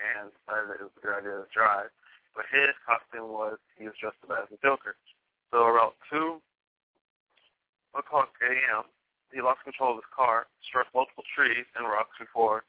[0.00, 1.90] and decided that it was a good idea to drive.
[2.36, 4.96] But his costume was he was dressed up as the Joker.
[5.48, 6.40] So around 2
[7.96, 8.84] o'clock a.m.,
[9.32, 12.64] he lost control of his car, struck multiple trees and rocks before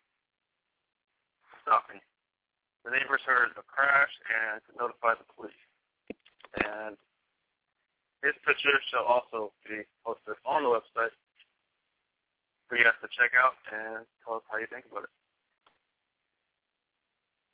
[1.68, 2.00] stopping.
[2.88, 5.64] The neighbors heard a crash and notified the police.
[6.64, 6.96] And
[8.24, 11.12] his picture shall also be posted on the website
[12.68, 15.14] for you guys to check out and tell us how you think about it.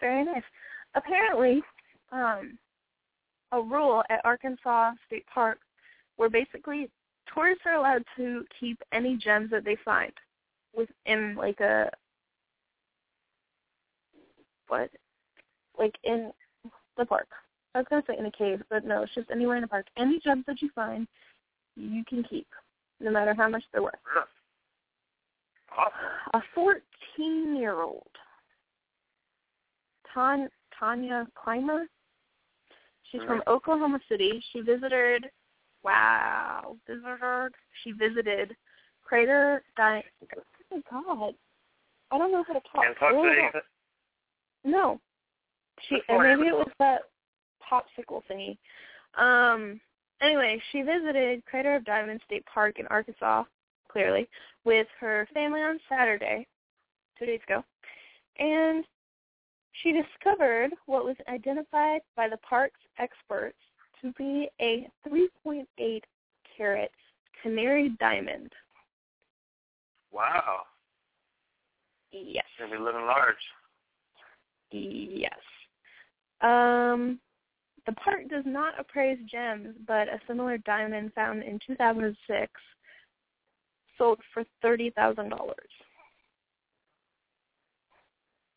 [0.03, 0.43] Very nice.
[0.95, 1.63] Apparently,
[2.11, 2.59] um,
[3.53, 5.59] a rule at Arkansas State Park
[6.17, 6.89] where basically
[7.33, 10.11] tourists are allowed to keep any gems that they find
[10.75, 11.89] within like a
[14.67, 14.89] what?
[15.79, 16.31] Like in
[16.97, 17.27] the park.
[17.73, 19.85] I was gonna say in a cave, but no, it's just anywhere in the park.
[19.97, 21.07] Any gems that you find,
[21.77, 22.47] you can keep,
[22.99, 23.93] no matter how much they're worth.
[26.33, 28.11] A fourteen-year-old,
[30.13, 31.85] Tan- Tanya Clymer.
[33.11, 34.43] She's from Oklahoma City.
[34.51, 35.25] She visited,
[35.83, 37.51] wow, visited.
[37.83, 38.55] She visited
[39.03, 40.03] Crater Di-
[40.35, 40.41] Oh
[40.71, 41.35] my God,
[42.11, 42.83] I don't know how to talk.
[42.85, 43.61] And talk really to.
[44.63, 44.99] No.
[45.87, 47.01] She and maybe it was that
[47.61, 48.57] popsicle thingy.
[49.15, 49.79] Um
[50.21, 53.43] anyway, she visited Crater of Diamond State Park in Arkansas,
[53.91, 54.27] clearly,
[54.65, 56.47] with her family on Saturday,
[57.19, 57.63] two days ago.
[58.39, 58.83] And
[59.83, 63.57] she discovered what was identified by the park's experts
[64.01, 66.01] to be a 3.8
[66.57, 66.91] carat
[67.41, 68.51] canary diamond.
[70.11, 70.61] Wow.
[72.11, 72.45] Yes.
[72.57, 73.35] Gonna be living large.
[74.71, 75.31] Yes.
[76.41, 77.19] Um,
[77.85, 82.51] the park does not appraise gems, but a similar diamond found in 2006
[83.97, 85.69] sold for thirty thousand dollars,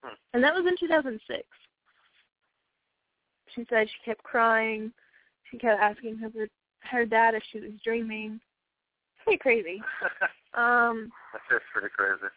[0.06, 0.14] Hmm.
[0.34, 1.42] and that was in 2006.
[3.54, 4.92] She said she kept crying.
[5.50, 6.30] She kept asking her
[6.80, 8.40] her dad if she was dreaming.
[9.24, 9.82] Pretty crazy.
[10.54, 12.32] Um, That's just pretty crazy.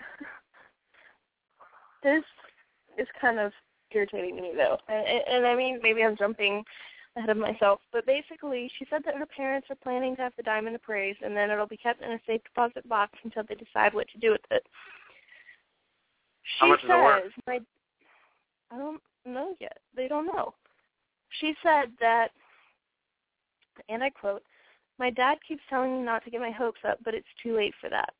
[2.02, 2.24] this
[2.96, 3.52] is kind of
[3.90, 6.64] irritating to me though and, and, and i mean maybe i'm jumping
[7.16, 10.42] ahead of myself but basically she said that her parents are planning to have the
[10.42, 13.94] diamond appraised and then it'll be kept in a safe deposit box until they decide
[13.94, 14.66] what to do with it
[16.56, 17.22] she How much is it worth?
[17.22, 17.60] says my
[18.70, 20.54] i don't know yet they don't know
[21.40, 22.28] she said that
[23.88, 24.42] and i quote
[24.98, 27.74] my dad keeps telling me not to get my hopes up but it's too late
[27.80, 28.12] for that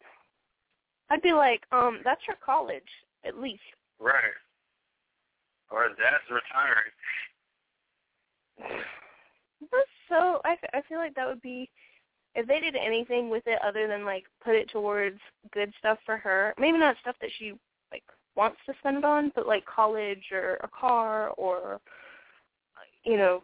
[1.10, 2.82] i'd be like um that's your college
[3.24, 3.62] at least
[4.00, 4.36] Right.
[5.70, 6.92] Or dad's retiring.
[9.60, 11.68] That's so I, f- I feel like that would be
[12.34, 15.18] if they did anything with it other than like put it towards
[15.52, 16.54] good stuff for her.
[16.58, 17.54] Maybe not stuff that she
[17.92, 18.04] like
[18.38, 21.80] wants to spend it on, but like college or a car or
[23.04, 23.42] you know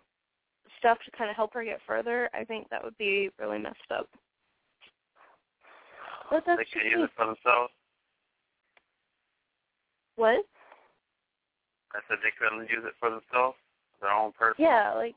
[0.79, 3.91] stuff to kind of help her get further, I think that would be really messed
[3.91, 4.09] up.
[6.31, 7.73] But that's They can use it for themselves.
[10.17, 10.45] What?
[11.93, 13.57] I said they couldn't use it for themselves,
[14.01, 14.65] their own person.
[14.65, 15.15] Yeah, like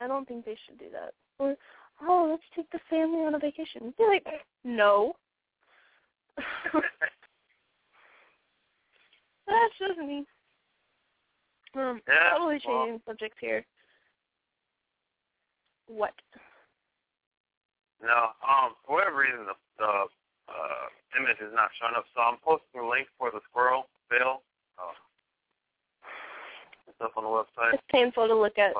[0.00, 1.12] I don't think they should do that.
[1.38, 1.56] Or
[2.02, 3.92] oh, let's take the family on a vacation.
[3.98, 4.26] Be like,
[4.64, 5.14] no.
[9.46, 10.24] That's just me.
[11.74, 13.64] Um, Yeah, totally well- changing subjects here.
[15.86, 16.14] What?
[18.02, 19.84] No, um, for whatever reason, the, the
[20.48, 20.86] uh,
[21.18, 22.04] image is not showing up.
[22.14, 24.42] So I'm posting a link for the squirrel bill.
[24.78, 24.92] Uh,
[26.88, 27.74] it's up on the website.
[27.74, 28.74] It's painful to look at,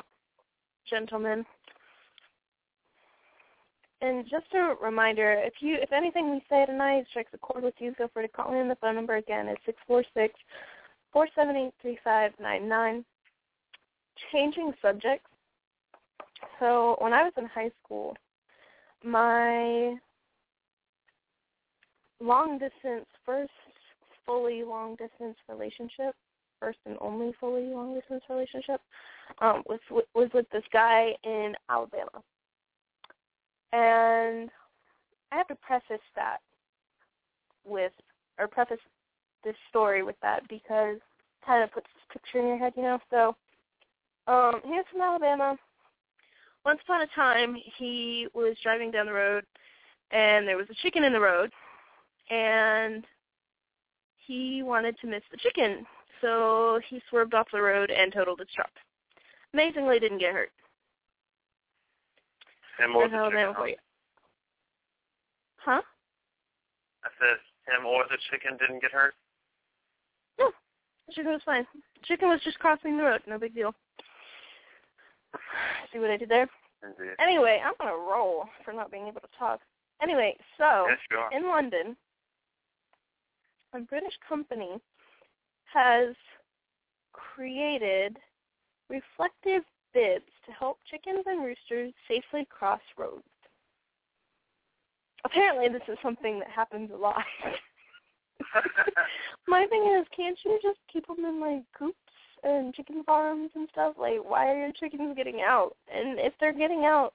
[0.89, 1.45] gentlemen.
[3.99, 7.73] And just a reminder, if you if anything we say tonight strikes a chord with
[7.79, 8.67] you, feel free to call in.
[8.67, 10.35] The phone number again is six four six
[11.11, 13.03] four seven eight three five nine nine.
[14.31, 15.27] Changing subjects.
[16.59, 18.15] So when I was in high school,
[19.03, 19.95] my
[22.19, 23.51] long distance first
[24.25, 26.13] fully long distance relationship,
[26.59, 28.81] first and only fully long distance relationship,
[29.41, 29.79] um, was
[30.13, 32.21] was with this guy in Alabama.
[33.73, 34.49] And
[35.31, 36.37] I have to preface that
[37.65, 37.91] with,
[38.39, 38.77] or preface
[39.43, 42.83] this story with that because it kind of puts this picture in your head, you
[42.83, 42.99] know.
[43.09, 43.35] So,
[44.27, 45.57] um, he was from Alabama.
[46.65, 49.45] Once upon a time, he was driving down the road,
[50.11, 51.51] and there was a chicken in the road,
[52.29, 53.05] and
[54.17, 55.85] he wanted to miss the chicken,
[56.19, 58.71] so he swerved off the road and totaled his truck.
[59.53, 60.51] Amazingly, didn't get hurt.
[62.77, 63.75] Him or the chicken.
[65.57, 65.81] Huh?
[67.03, 69.13] I said him or the chicken didn't get hurt.
[70.39, 70.51] No,
[71.07, 71.65] the chicken was fine.
[71.73, 73.21] The chicken was just crossing the road.
[73.27, 73.73] No big deal.
[75.91, 76.49] See what I did there?
[76.83, 77.15] Indeed.
[77.19, 79.61] Anyway, I'm gonna roll for not being able to talk.
[80.01, 80.99] Anyway, so Yes,
[81.35, 81.97] in London,
[83.73, 84.79] a British company
[85.73, 86.15] has
[87.13, 88.17] created
[88.89, 89.63] reflective
[89.93, 93.23] bibs to help chickens and roosters safely cross roads.
[95.25, 97.23] Apparently, this is something that happens a lot.
[99.47, 101.97] My thing is, can't you just keep them in like coops
[102.43, 103.95] and chicken farms and stuff?
[103.99, 105.75] Like, why are your chickens getting out?
[105.93, 107.13] And if they're getting out,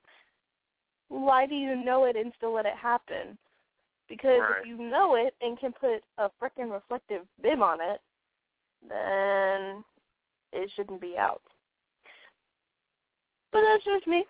[1.09, 3.39] why do you know it and still let it happen?
[4.09, 4.61] Because Right.
[4.61, 8.01] if you know it and can put a frickin' reflective bib on it,
[8.89, 9.85] then
[10.53, 11.43] it shouldn't be out.
[13.53, 14.25] But that's just me.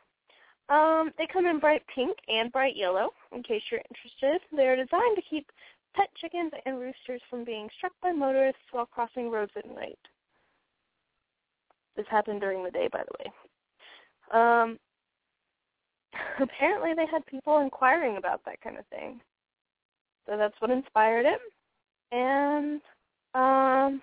[0.68, 4.41] Um, they come in bright pink and bright yellow, in case you're interested.
[4.55, 5.47] They're designed to keep
[5.95, 9.99] pet chickens and roosters from being struck by motorists while crossing roads at night.
[11.97, 14.41] This happened during the day, by the way.
[14.41, 14.79] Um,
[16.41, 19.20] apparently they had people inquiring about that kind of thing.
[20.27, 21.41] So that's what inspired it.
[22.12, 22.81] And
[23.35, 24.01] um,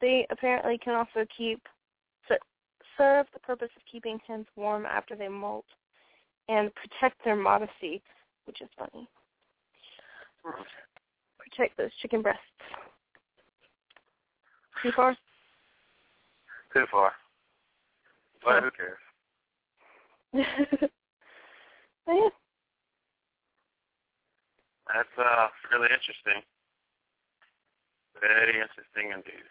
[0.00, 1.60] they apparently can also keep
[2.98, 5.64] serve the purpose of keeping hens warm after they molt
[6.48, 8.02] and protect their modesty,
[8.44, 9.08] which is funny.
[11.38, 12.42] Protect those chicken breasts.
[14.82, 15.16] Too far?
[16.72, 17.12] Too far.
[18.44, 18.98] But who cares?
[22.06, 22.28] yeah,
[24.86, 26.42] That's uh really interesting.
[28.20, 29.44] Very interesting indeed.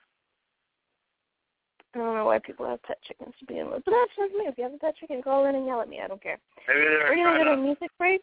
[1.98, 4.46] I don't know why people have pet chickens to begin with, but that's just me.
[4.46, 6.00] If you have a pet chicken, call in and yell at me.
[6.04, 6.38] I don't care.
[6.68, 8.22] Maybe We're gonna trying get a music break,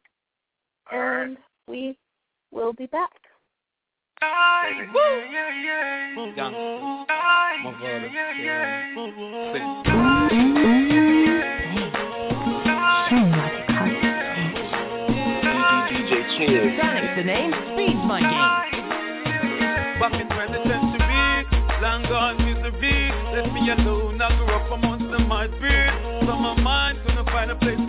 [0.92, 1.22] All right.
[1.24, 1.98] and we
[2.52, 3.10] will be back.
[16.44, 16.78] Maybe.
[16.78, 18.74] Sonic, the name, speeds my game.
[20.00, 20.28] Back in
[23.64, 25.88] Me alone, I grew up amongst the mud breed.
[26.26, 27.83] So my mind couldn't find a place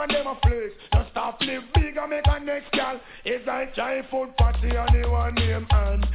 [0.00, 0.72] woman them a flex.
[0.92, 3.00] Just stop live big and make a next gal.
[3.24, 6.06] It's like giant food party and the one name and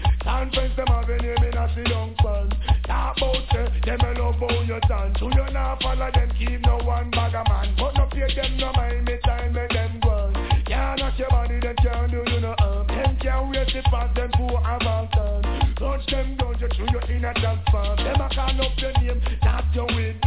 [0.54, 2.50] friends them have a name in a see young fun
[2.86, 5.18] Talk about say, them a love how you dance.
[5.20, 7.76] So you not follow them, keep no one bag a man.
[7.78, 10.32] But no pay them no mind me time, make them go.
[10.66, 12.88] Can't knock your body, them can't do you no harm.
[12.88, 17.12] Them can't wait to pass them poor about done Touch them down, you through your
[17.12, 20.18] inner dance farm Them a call up your name, that's your way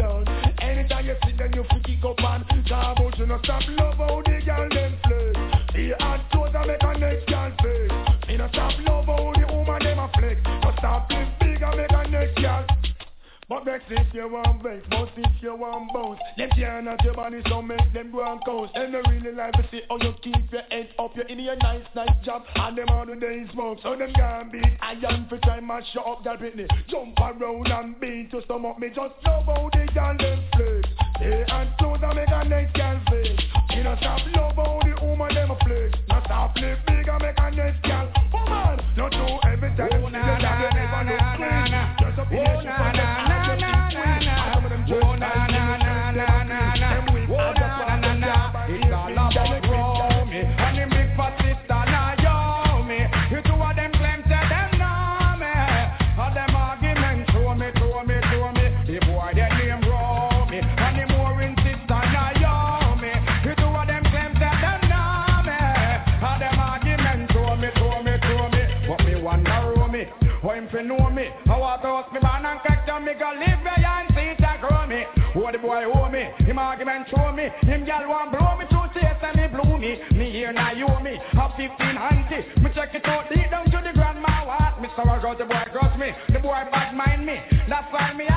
[3.49, 7.51] stop love how the girl them flex The hot toes a make a next girl
[7.63, 10.37] face Me no stop love how the woman them a flex.
[10.45, 12.67] No stop live big and make a next girl
[13.49, 16.21] but vex if you want vex, but if you want bounce.
[16.37, 18.75] Them can't have your body so make them go and coast.
[18.75, 21.17] Them no really like to see how you keep your head up.
[21.17, 23.79] You're in your nice, nice job and them all the day smoke.
[23.83, 26.69] So them can't beat iron for time and shut up that Britney.
[26.91, 28.79] Jump around and beat to stomach.
[28.79, 30.78] Me Just love how the girl them flex
[31.19, 33.41] They and and make a next girl face
[33.71, 37.51] You know stop love how the woman them flex Now stop live big make a
[37.51, 38.13] next girl.
[38.33, 40.78] Woman, not do every time nah, nah, nah, nah, nah,
[70.69, 71.25] Him fi know me.
[71.49, 74.87] I toast me man and down me go live where and see it a grow
[74.87, 75.05] me?
[75.33, 76.29] Who the boy owe me?
[76.45, 77.49] Him argument show me.
[77.63, 79.97] Him gal want blow me to chase and me blew me.
[80.13, 81.17] Me here now you owe me.
[81.33, 85.09] Have 15 auntie Me check it out deep down to the grandma what Mr.
[85.09, 86.13] I got the boy cross me.
[86.29, 87.41] The boy bad mind me.
[87.69, 88.28] That's why me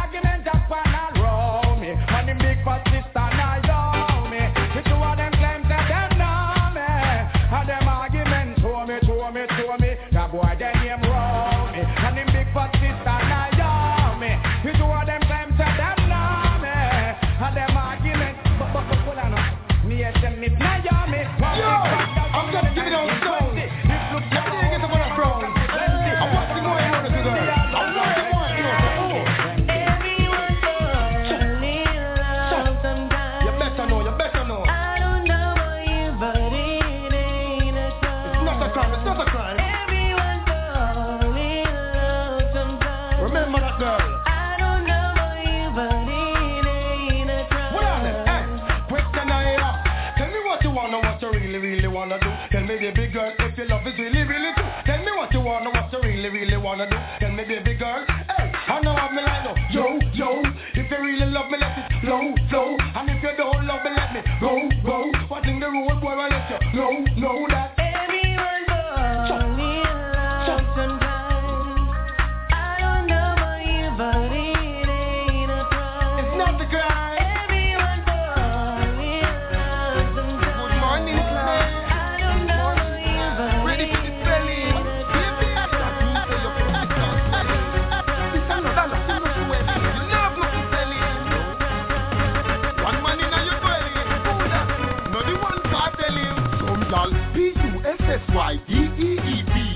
[52.02, 52.32] wanna do.
[52.49, 54.66] Tell me, baby girl, if your love is really, really true.
[54.86, 56.97] Tell me what you wanna, what you really, really wanna do.
[57.20, 59.58] Tell me, baby girl, hey, I know have me line up.
[59.70, 60.41] Yo, yo,
[60.74, 62.78] if you really love me, let it flow, flow.
[62.95, 65.12] And if you don't love me, let me go, go.
[65.28, 67.61] What in the road, boy, I let you know, know that.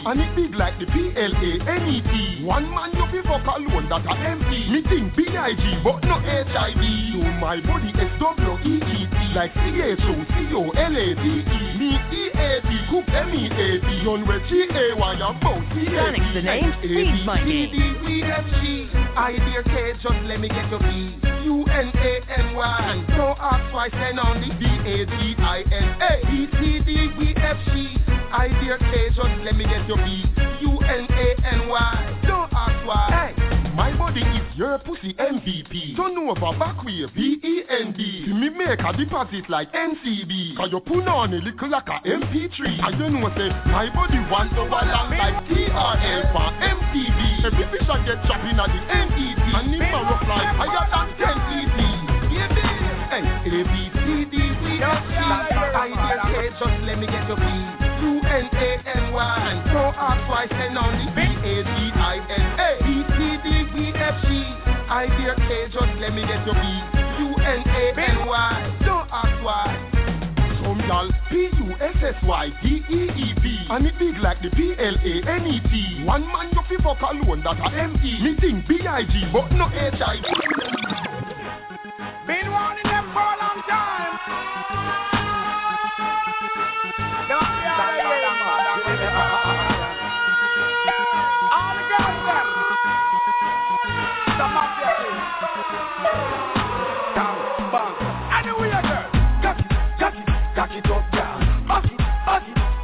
[0.05, 4.69] And it big like the P-L-A-N-E-T One man you fi fuck alone that a M-P
[4.69, 6.77] Me think B-I-G but no H-I-V
[7.17, 11.01] So my body is S-W-E-E-T Like C-H-O-C-O-L-A-D-E
[11.81, 17.73] Me E-A-T Cook M-E-A-T On where G-A-Y I'm bout C-A-T Sonic's the name, Speed Monkey.
[17.73, 24.17] C-D-E-F-G I dear K just let me get your B U-N-A-N-Y Don't ask twice then
[24.17, 27.73] on the B-A-G-I-N-A B-C-D-E-F-G
[28.33, 30.25] I dear K just let me get your B.
[30.61, 33.24] U-N-A-N-Y Don't ask why
[34.55, 35.95] body is your pussy MVP.
[35.95, 38.33] Turn over back way, B-E-N-D.
[38.33, 40.57] Me make a deposit like NCB.
[40.57, 42.79] Cause you put on a little like a MP3.
[42.81, 47.45] I don't know say, my body wants over long like TRL for MTV.
[47.45, 49.19] Every fish I get chopping at the NET.
[49.55, 51.79] And in my rough like higher than 10 ET.
[53.05, 55.15] Hey, A, B, C, D, E, F, G.
[55.15, 57.43] I, D, K, just let me get your B.
[57.95, 59.63] U-N-A-N-Y.
[59.71, 62.69] Don't ask twice and on the B-A-G-I-N-A.
[62.83, 64.25] B-C-D-E-F-G.
[64.25, 64.34] I
[65.17, 66.61] dear K, just let me get your B.
[67.17, 68.77] U-N-A-N-Y.
[68.85, 69.95] Don't ask why.
[70.61, 72.07] Some y'all P-U-S-S-Y-D-E-E-P
[73.69, 78.23] And it big like the P-L-A-N-E-T One man you fi fuck alone that a M-E
[78.23, 80.23] Me think B-I-G but no H-I-V
[82.25, 84.17] Been warning them for a long time.
[87.29, 87.49] Don't
[89.39, 89.44] be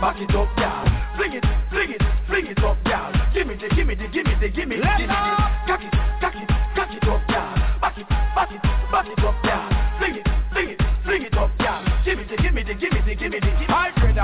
[0.02, 0.86] Back it, up, girl.
[1.16, 3.14] Fling it, fling it, fling it up, girl.
[3.36, 5.22] Give me the, give me the, give me the, give me the, give me the.
[5.38, 5.51] Cock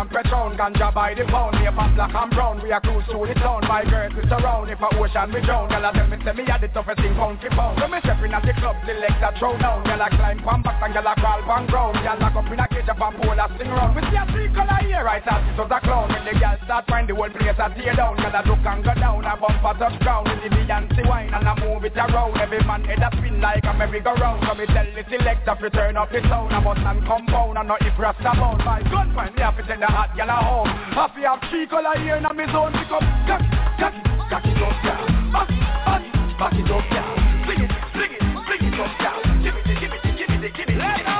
[0.07, 1.59] and Patron, ganja by the pound.
[1.59, 2.61] We pop black and brown.
[2.63, 3.61] We a cruise through the town.
[3.67, 4.69] My girls is around.
[4.69, 7.15] If a ocean we drown, girl, I tell me say me had the toughest thing
[7.15, 7.79] pound for pound.
[7.79, 9.83] So me stepping at the club, the legs are thrown down.
[9.83, 11.95] Girl, I climb one back and girl, I crawl one ground.
[11.99, 13.95] Girl, lock up in a cage up and pole a sing round.
[13.95, 16.07] We see a three color here, right as it was a clown.
[16.11, 18.15] When the girl start find the whole place a tear down.
[18.17, 19.25] Girl, I look and go down.
[19.25, 20.31] I bump a touch ground.
[20.31, 22.37] With the Beyonce wine and I move it around.
[22.39, 24.45] Every man head a spin like a merry-go-round.
[24.47, 26.53] So me tell the selector to turn up the sound.
[26.53, 28.63] I must and compound and not if rasta bound.
[28.63, 30.69] My gun point, me have to the hot girl a home.
[31.17, 32.71] You have three color here in my zone.
[32.77, 33.41] Pick up, cock
[33.81, 33.93] cock
[34.29, 35.05] cock it up, girl.
[35.33, 36.03] Back it, back
[36.37, 37.15] back it up, girl.
[37.45, 39.19] Fling it, fling it, fling it up, girl.
[39.41, 41.16] Give me the, give me the, give me the, give me the.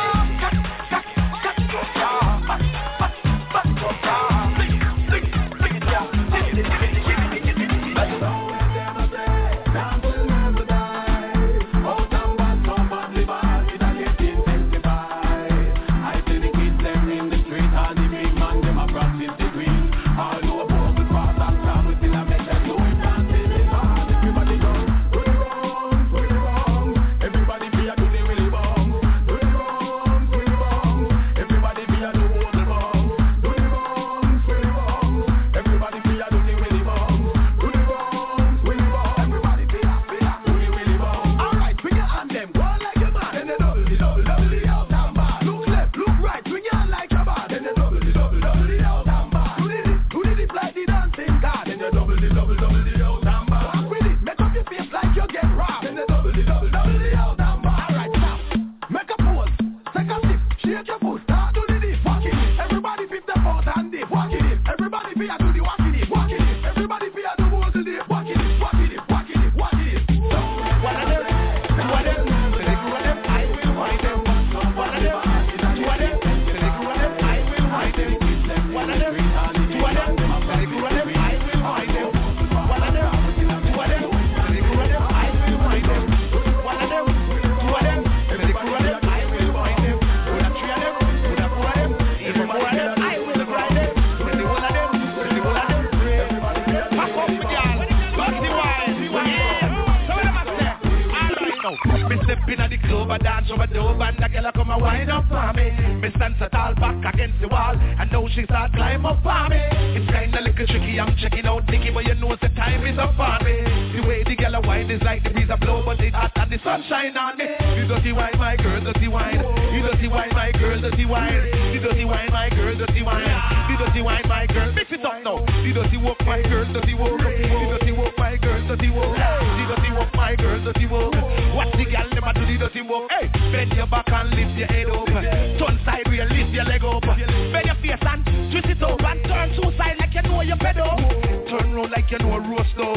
[132.78, 133.10] him up.
[133.10, 135.08] Hey, bend your back and lift your head up.
[135.08, 137.02] Turn sideways, lift your leg up.
[137.02, 140.58] Bend your face and twist it over and turn two side like you know you're.
[140.58, 142.97] Turn round like you know a roast up.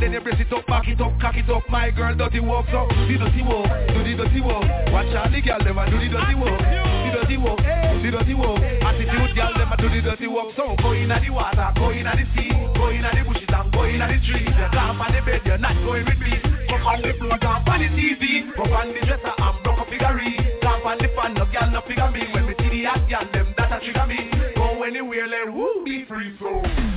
[0.00, 1.62] Then you brace it up, back it up, cock it up.
[1.68, 4.64] My girl, dirty walk, so do the dirty walk, do the dirty walk.
[4.94, 7.98] Watch out, the girl, them a do the dirty walk, do the dirty walk, do
[8.02, 8.60] the dirty walk.
[8.62, 10.54] Attitude, girl, them a do the dirty walk.
[10.56, 13.82] So go in the water, go in the sea, go in the bushes and go
[13.84, 14.46] in the trees.
[14.46, 16.38] You can't on the bed, you're not going with me.
[16.68, 19.88] Come on the floor, jump on the TV, go on the dresser and broke up
[19.88, 20.36] figurine.
[20.62, 22.22] Jump on the fan, no girl, no figure me.
[22.32, 24.30] When we see the hot girl, them that a trigger me.
[24.54, 26.87] Go anywhere, let who be free flow.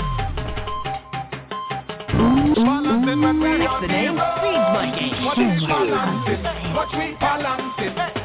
[2.32, 3.06] Balance
[3.82, 4.16] the name.
[4.16, 5.12] we money.
[5.12, 5.26] it.
[5.26, 6.44] What is balance it?
[6.74, 8.21] But we balance it.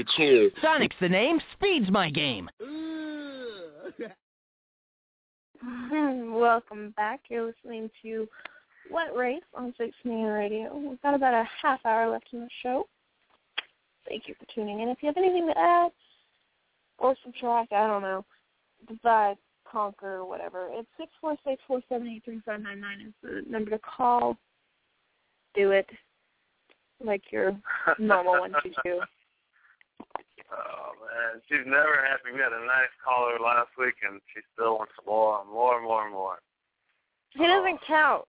[0.00, 1.40] DJ, DJ Sonic's the name.
[1.54, 2.48] Speed's my game.
[6.32, 7.20] Welcome back.
[7.28, 8.26] You're listening to
[8.88, 10.74] What Race on 16 Radio.
[10.76, 12.86] We've got about a half hour left in the show.
[14.08, 14.88] Thank you for tuning in.
[14.88, 15.90] If you have anything to add
[16.98, 18.24] or subtract, I don't know,
[18.88, 19.36] divide,
[19.70, 23.42] conquer, whatever, it's six four six four seven eight three five nine nine is the
[23.48, 24.38] number to call.
[25.54, 25.90] Do it
[27.04, 27.54] like your
[27.98, 29.00] normal one to do.
[31.30, 32.34] Oh she's never happy.
[32.34, 35.84] We had a nice caller last week, and she still wants more, and more, and
[35.84, 36.38] more, and more.
[37.30, 38.26] He doesn't count.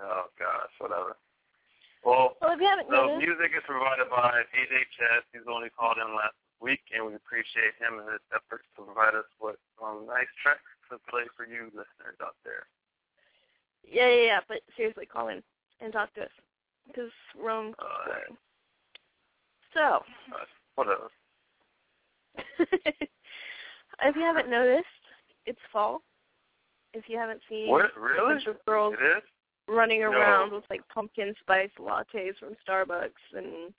[0.00, 1.16] Oh gosh, whatever.
[2.04, 5.24] Well, Well, if you haven't the noticed, music is provided by DJ Chess.
[5.32, 8.68] He's the one who called in last week, and we appreciate him and his efforts
[8.76, 12.68] to provide us with um, nice tracks to play for you listeners out there.
[13.82, 15.42] yeah, yeah, yeah, but seriously, call in
[15.80, 16.36] and talk to us
[16.86, 18.36] because Rome keeps boring.
[19.74, 20.44] So, uh,
[20.74, 21.08] whatever.
[22.58, 24.86] if you haven't noticed,
[25.46, 26.02] it's fall.
[26.92, 27.86] If you haven't seen What?
[27.96, 29.22] a bunch of girls It is?
[29.68, 30.12] running No.
[30.12, 33.72] around with like pumpkin spice lattes from Starbucks and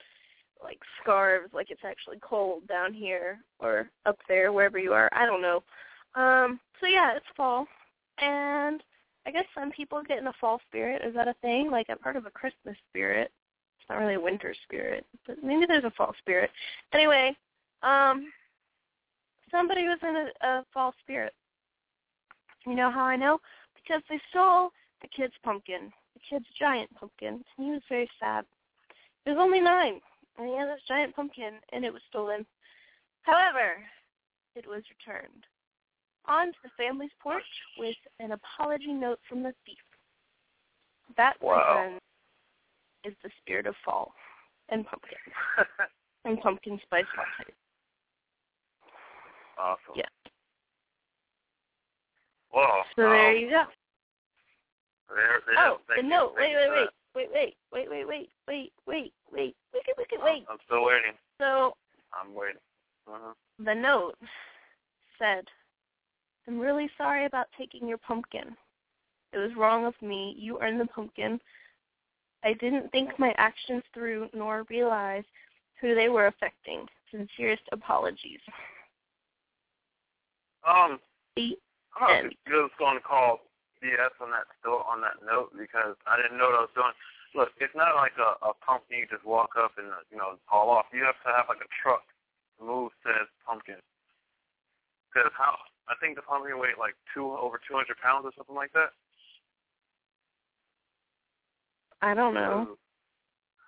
[0.63, 5.09] like scarves like it's actually cold down here or up there wherever you are.
[5.13, 5.63] I don't know.
[6.15, 7.67] Um so yeah, it's fall.
[8.19, 8.83] And
[9.25, 11.01] I guess some people get in a fall spirit.
[11.05, 11.69] Is that a thing?
[11.71, 13.31] Like I've heard of a Christmas spirit.
[13.89, 16.49] Not really a winter spirit, but maybe there's a fall spirit.
[16.93, 17.35] Anyway,
[17.83, 18.31] um
[19.51, 21.33] somebody was in a, a fall spirit.
[22.65, 23.39] You know how I know?
[23.75, 24.71] Because they stole
[25.01, 28.45] the kid's pumpkin, the kid's giant pumpkin, and he was very sad.
[29.23, 30.01] He was only nine,
[30.37, 32.45] and he had this giant pumpkin, and it was stolen.
[33.21, 33.77] However,
[34.55, 35.45] it was returned
[36.25, 37.43] onto the family's porch
[37.77, 39.77] with an apology note from the thief.
[41.15, 41.97] That, Wow.
[43.07, 44.13] Is the spirit of fall
[44.69, 45.17] and pumpkin
[46.25, 47.53] and pumpkin spice latte.
[49.57, 49.95] awesome.
[49.95, 50.03] Yeah.
[52.53, 53.63] Well, So there um, you go.
[55.09, 56.33] There, there, Oh, thank the you, note.
[56.35, 56.69] thank Wait, wait,
[57.15, 60.45] wait, wait, wait, wait, wait, wait, wait, wait, wait, wait, wait, wait, wait.
[60.49, 61.13] I'm still waiting.
[61.39, 61.73] So
[62.13, 62.61] I'm waiting.
[63.07, 63.33] Uh-huh.
[63.63, 64.15] the note
[65.17, 65.45] said,
[66.47, 68.55] I'm really sorry about taking your pumpkin.
[69.31, 70.35] It was wrong of me.
[70.37, 71.39] You earned the pumpkin.
[72.43, 75.23] I didn't think my actions through nor realize
[75.81, 76.85] who they were affecting.
[77.11, 78.41] Sincerest apologies.
[80.67, 80.99] Um,
[81.35, 81.57] The
[81.95, 82.35] I'm end.
[82.45, 83.47] just going to call
[83.81, 86.95] BS on that still on that note because I didn't know what I was doing.
[87.35, 90.35] Look, it's not like a, a pumpkin you just walk up and uh, you know
[90.45, 90.89] haul off.
[90.91, 92.03] You have to have like a truck
[92.57, 93.79] to move said pumpkin.
[95.07, 95.55] Because how
[95.87, 98.91] I think the pumpkin weighed like two over 200 pounds or something like that.
[102.01, 102.77] I don't know.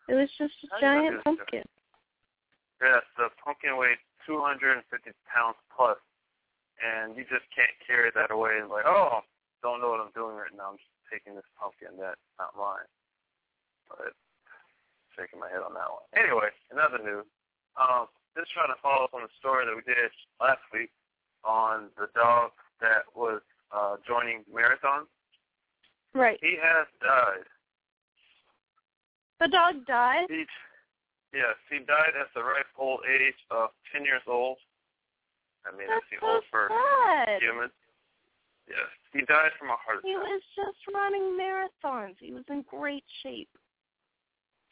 [0.08, 1.66] It was just a How do you giant pumpkin.
[2.82, 4.82] Yes, the pumpkin weighed 250
[5.28, 6.00] pounds plus,
[6.82, 8.58] and you just can't carry that away.
[8.62, 9.22] And like, oh,
[9.62, 10.74] don't know what I'm doing right now.
[10.74, 11.98] I'm just taking this pumpkin.
[12.00, 12.88] That's not mine.
[13.90, 14.16] But
[15.18, 16.06] shaking my head on that one.
[16.16, 17.28] Anyway, another news.
[17.76, 18.08] Um,
[18.38, 20.10] just trying to follow up on the story that we did
[20.40, 20.94] last week
[21.44, 23.42] on the dog that was
[23.76, 25.06] uh, joining marathon.
[26.14, 26.40] Right.
[26.42, 27.46] He has died.
[29.74, 30.26] Dog died?
[30.30, 30.46] He,
[31.34, 34.58] yes, he died at the ripe old age of 10 years old.
[35.68, 37.42] I mean, that's, the old for sad.
[37.42, 37.72] humans.
[38.68, 40.10] Yes, he died from a heart attack.
[40.10, 42.16] He was just running marathons.
[42.20, 43.50] He was in great shape.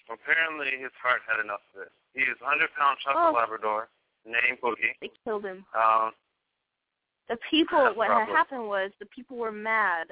[0.09, 1.91] Apparently, his heart had enough of it.
[2.13, 3.37] He is a 100-pound chocolate Oh.
[3.37, 3.89] Labrador
[4.25, 4.95] named Boogie.
[5.01, 5.65] They killed him.
[5.75, 6.11] Um,
[7.27, 10.07] The people, what had probably- happened was the people were mad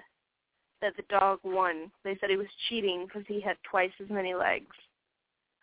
[0.85, 1.89] that the dog won.
[2.05, 4.75] They said he was cheating because he had twice as many legs,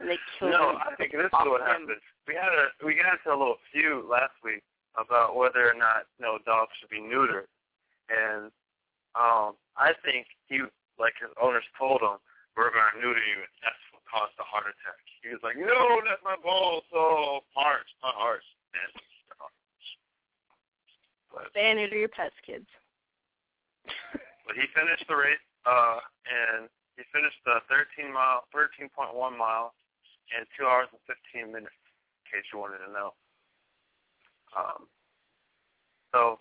[0.01, 0.83] and they killed no, him.
[0.83, 1.95] No, I think this is what happened.
[2.27, 4.67] We had a we got into a little feud last week
[4.99, 7.47] about whether or not you know dogs should be neutered,
[8.11, 8.51] and
[9.15, 10.59] um, I think he
[10.99, 12.19] like his owners told him
[12.59, 15.01] we're going to neuter you, and that's what caused the heart attack.
[15.23, 18.45] He was like, no, that's my balls, so hearts, my hearts,
[18.75, 18.91] man.
[21.33, 22.67] But Ban it or your pets, kids.
[24.47, 29.71] But he finished the race, uh, and he finished the 13 mile, 13.1 miles
[30.35, 31.75] in two hours and 15 minutes.
[32.27, 33.15] In case you wanted to know.
[34.57, 34.89] Um,
[36.13, 36.39] so.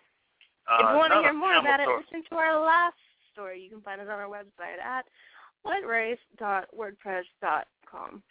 [0.70, 2.98] Uh, if you want to hear more about it, listen to our last
[3.34, 3.60] story.
[3.62, 5.06] You can find it on our website at
[5.66, 8.24] whatrace.wordpress.com.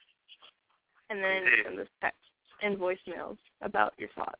[1.11, 1.65] And then Indeed.
[1.65, 2.23] send us texts
[2.63, 4.39] and voicemails about your thoughts.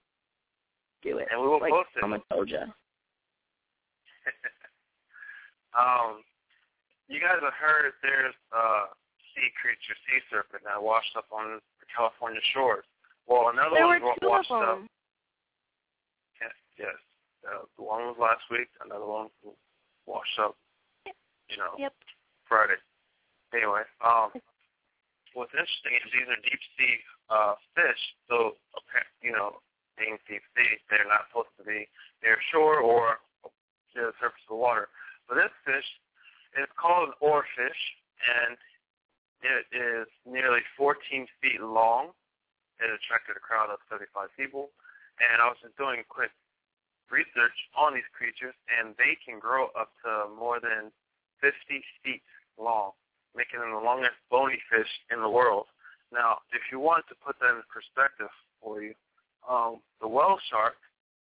[1.03, 1.27] Do it.
[1.33, 2.03] And we will like post it.
[2.03, 2.67] Mama told ya.
[5.77, 6.23] um,
[7.09, 8.91] you guys have heard there's a
[9.35, 12.85] sea creature, sea serpent that washed up on the California shores.
[13.27, 14.83] Well, another There one washed up.
[16.41, 16.99] Yes, yes.
[17.47, 18.69] Uh, the one was last week.
[18.85, 19.29] Another one
[20.07, 20.57] washed up.
[21.51, 21.95] You know, Yep.
[22.47, 22.79] Friday.
[23.55, 24.31] Anyway, um,
[25.35, 26.95] what's interesting is these are deep sea
[27.31, 28.03] uh, fish.
[28.29, 28.55] So,
[29.23, 29.59] you know,
[29.99, 31.87] being deep sea, they're not supposed to be
[32.23, 33.19] near shore or
[33.95, 34.89] near the surface of the water.
[35.31, 35.87] But this fish
[36.59, 37.83] is called an oarfish,
[38.27, 38.59] and
[39.47, 40.99] it is nearly 14
[41.39, 42.11] feet long.
[42.83, 44.75] It attracted a crowd of 35 people.
[45.23, 46.35] And I was just doing quick
[47.15, 50.91] research on these creatures, and they can grow up to more than
[51.39, 51.55] 50
[52.03, 52.27] feet
[52.59, 52.99] long,
[53.39, 55.71] making them the longest bony fish in the world.
[56.11, 58.99] Now, if you want to put that in perspective for you,
[59.47, 60.75] um, the whale shark,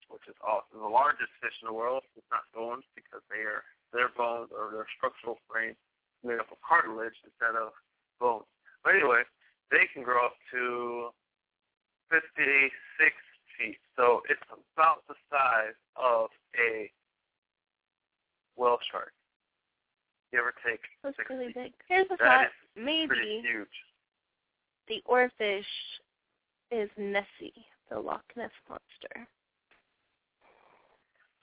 [0.07, 3.67] which is also the largest fish in the world, it's not bones because they are
[3.97, 5.75] their bones or their structural frame
[6.23, 7.73] made up of cartilage instead of
[8.21, 8.45] bones.
[8.85, 9.23] But anyway,
[9.73, 11.09] they can grow up to
[12.11, 12.71] 56
[13.59, 13.79] feet.
[13.97, 14.41] So it's
[14.77, 16.91] about the size of a
[18.57, 19.13] whale shark.
[20.33, 21.73] Give or take That's really big.
[21.89, 22.47] Here's a That thought.
[22.77, 23.69] Maybe huge.
[24.89, 25.65] the oarfish
[26.71, 29.27] is Nessie, the Loch Ness monster.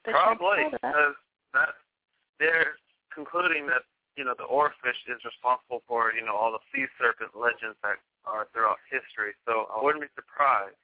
[0.04, 0.82] Probably that.
[0.82, 1.16] because
[1.54, 1.70] that
[2.43, 2.75] they're
[3.15, 3.87] concluding that
[4.19, 8.03] you know the oarfish is responsible for you know all the sea serpent legends that
[8.27, 9.31] are throughout history.
[9.47, 10.75] So I wouldn't be surprised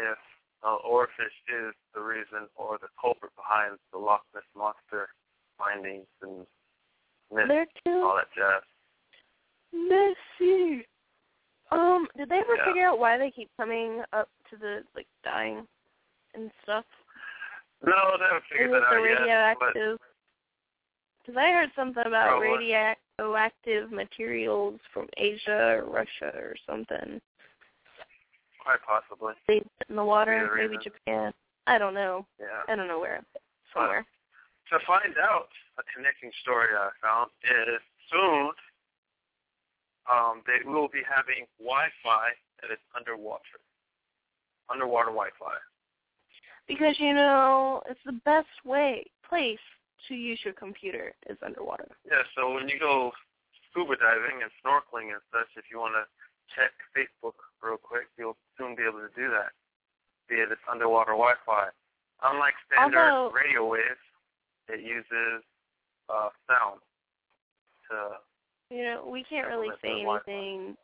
[0.00, 0.16] if
[0.64, 5.12] uh, oarfish is the reason or the culprit behind the Loch Ness monster
[5.60, 6.46] findings and
[7.28, 8.64] myths, all that jazz.
[9.72, 10.86] messy.
[11.70, 12.64] Um, did they ever Yeah.
[12.66, 15.66] figure out why they keep coming up to the like dying
[16.34, 16.84] and stuff?
[17.82, 19.56] No, they haven't figured that out yet.
[19.58, 19.98] But radioactive?
[21.24, 27.20] Because I heard something about Oh, radioactive materials from Asia or Russia or something.
[28.62, 29.34] quite possibly.
[29.48, 30.82] They in the water, the maybe.
[30.82, 31.32] Japan.
[31.66, 32.26] I don't know.
[32.40, 32.62] Yeah.
[32.68, 33.22] I don't know where.
[33.74, 34.04] Somewhere.
[34.70, 35.48] To find out
[35.78, 38.50] a connecting story I found is soon
[40.10, 42.28] um, they will be having Wi-Fi
[42.60, 43.58] that is underwater.
[44.70, 45.54] Underwater Wi-Fi.
[46.68, 49.58] Because you know, it's the best way place
[50.08, 51.88] to use your computer is underwater.
[52.06, 53.12] Yeah, so when you go
[53.70, 56.04] scuba diving and snorkeling and such, if you want to
[56.54, 59.52] check Facebook real quick, you'll soon be able to do that
[60.28, 61.68] via this underwater Wi-Fi.
[62.22, 64.02] Unlike standard Although- radio waves,
[64.68, 65.42] it uses
[66.08, 66.80] uh, sound
[67.90, 68.16] to
[68.74, 70.30] You know, we can't really say the Wi-Fi.
[70.30, 70.76] anything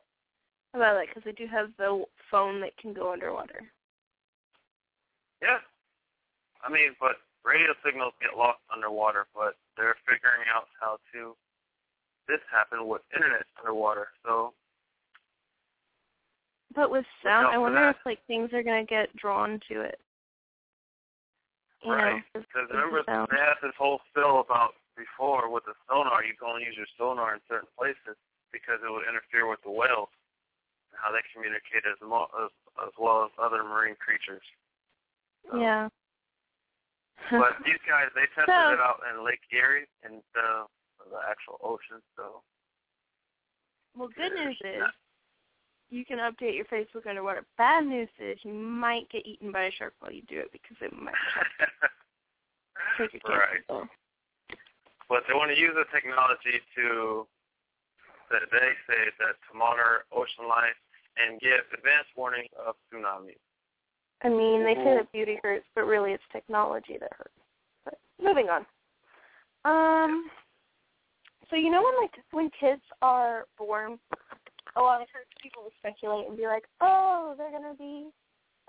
[0.74, 3.62] about that because we do have the phone that can go underwater.
[5.42, 5.58] Yeah.
[6.64, 7.16] I mean, but
[7.48, 11.32] radio signals get lost underwater, but they're figuring out how to
[12.28, 14.12] this happen with internet underwater.
[14.20, 14.52] So
[16.76, 17.96] But with sound, I wonder that.
[17.96, 19.96] if like things are gonna get drawn to it.
[21.80, 23.32] You right, because remember sound.
[23.32, 26.26] they had this whole spill about before with the sonar.
[26.26, 28.18] You can only use your sonar in certain places
[28.52, 30.10] because it would interfere with the whales
[30.92, 32.52] and how they communicate as, mo- as
[32.84, 34.44] as well as other marine creatures.
[35.54, 35.88] Yeah.
[37.30, 40.66] But these guys, they tested So- it out in Lake Erie and the
[41.10, 42.02] the actual ocean.
[42.16, 42.42] So
[43.96, 44.82] Well, good news is
[45.90, 47.46] you can update your Facebook underwater.
[47.56, 50.76] Bad news is you might get eaten by a shark while you do it because
[50.82, 51.14] it might
[52.98, 53.64] take your right.
[55.08, 57.26] But they want to use the technology to,
[58.30, 60.76] that they say that to monitor ocean life
[61.16, 63.40] and give advance warning of tsunamis.
[64.22, 67.30] I mean, they say that beauty hurts, but really it's technology that hurts.
[67.84, 68.66] But moving on.
[69.64, 70.30] Um.
[71.50, 73.98] So you know when like when kids are born,
[74.76, 78.10] a lot of times people will speculate and be like, "Oh, they're gonna be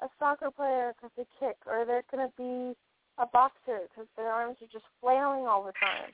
[0.01, 2.75] a soccer player because they kick, or they're gonna be
[3.17, 6.13] a boxer because their arms are just flailing all the time."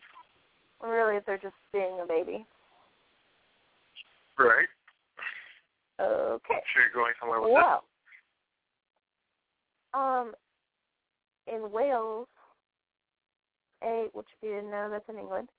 [0.79, 2.45] When really they're just being a baby.
[4.37, 4.67] Right.
[5.99, 6.61] Okay.
[6.73, 7.85] Sure you're going somewhere with Well,
[9.95, 10.33] um,
[11.47, 12.27] in Wales,
[13.83, 15.49] a which if you didn't know, that's in England.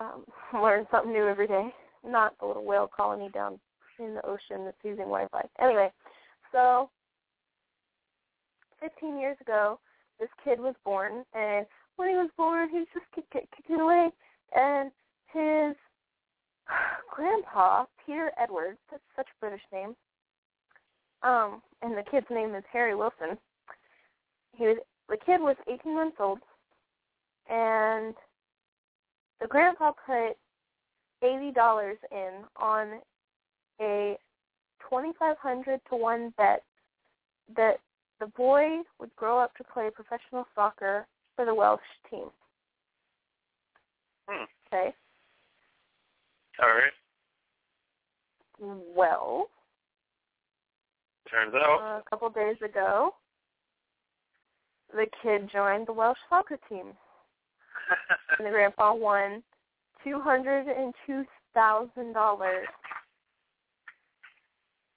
[0.00, 0.24] Um,
[0.54, 1.72] learn something new every day.
[2.04, 3.58] Not the little whale colony down
[3.98, 5.42] in the ocean that's using Wi-Fi.
[5.60, 5.90] Anyway,
[6.52, 6.90] so
[8.80, 9.78] 15 years ago,
[10.20, 11.66] this kid was born, and
[11.96, 14.10] when he was born, he was just kick, kick, kicking away,
[14.54, 14.90] and
[15.32, 15.76] his
[17.14, 19.96] grandpa, Peter Edwards, that's such a British name,
[21.22, 23.38] um, and the kid's name is Harry Wilson.
[24.52, 24.76] He was
[25.08, 26.40] the kid was 18 months old,
[27.48, 28.14] and
[29.40, 30.36] the grandpa put
[31.22, 33.00] eighty dollars in on
[33.80, 34.16] a
[34.88, 36.62] 2,500 to one bet
[37.54, 37.76] that
[38.20, 42.30] the boy would grow up to play professional soccer for the Welsh team.
[44.28, 44.44] Hmm.
[44.72, 44.94] Okay.
[46.62, 46.92] All right.
[48.96, 49.48] Well,
[51.30, 52.02] Turns out.
[52.06, 53.10] a couple days ago,
[54.92, 56.86] the kid joined the Welsh soccer team,
[58.38, 59.42] and the grandpa won
[60.04, 61.24] two hundred and two
[61.54, 62.66] thousand dollars.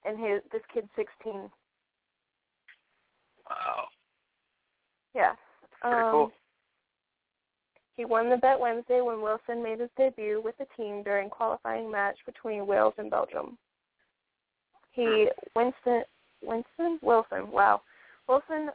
[0.04, 1.50] And his this kid's sixteen.
[3.48, 3.88] wow.
[5.14, 5.32] Yeah.
[5.80, 6.32] Pretty um, cool.
[7.96, 11.90] He won the bet Wednesday when Wilson made his debut with the team during qualifying
[11.90, 13.58] match between Wales and Belgium.
[14.92, 16.04] He Winston
[16.42, 17.50] Winston Wilson.
[17.50, 17.82] Wow,
[18.28, 18.70] Wilson.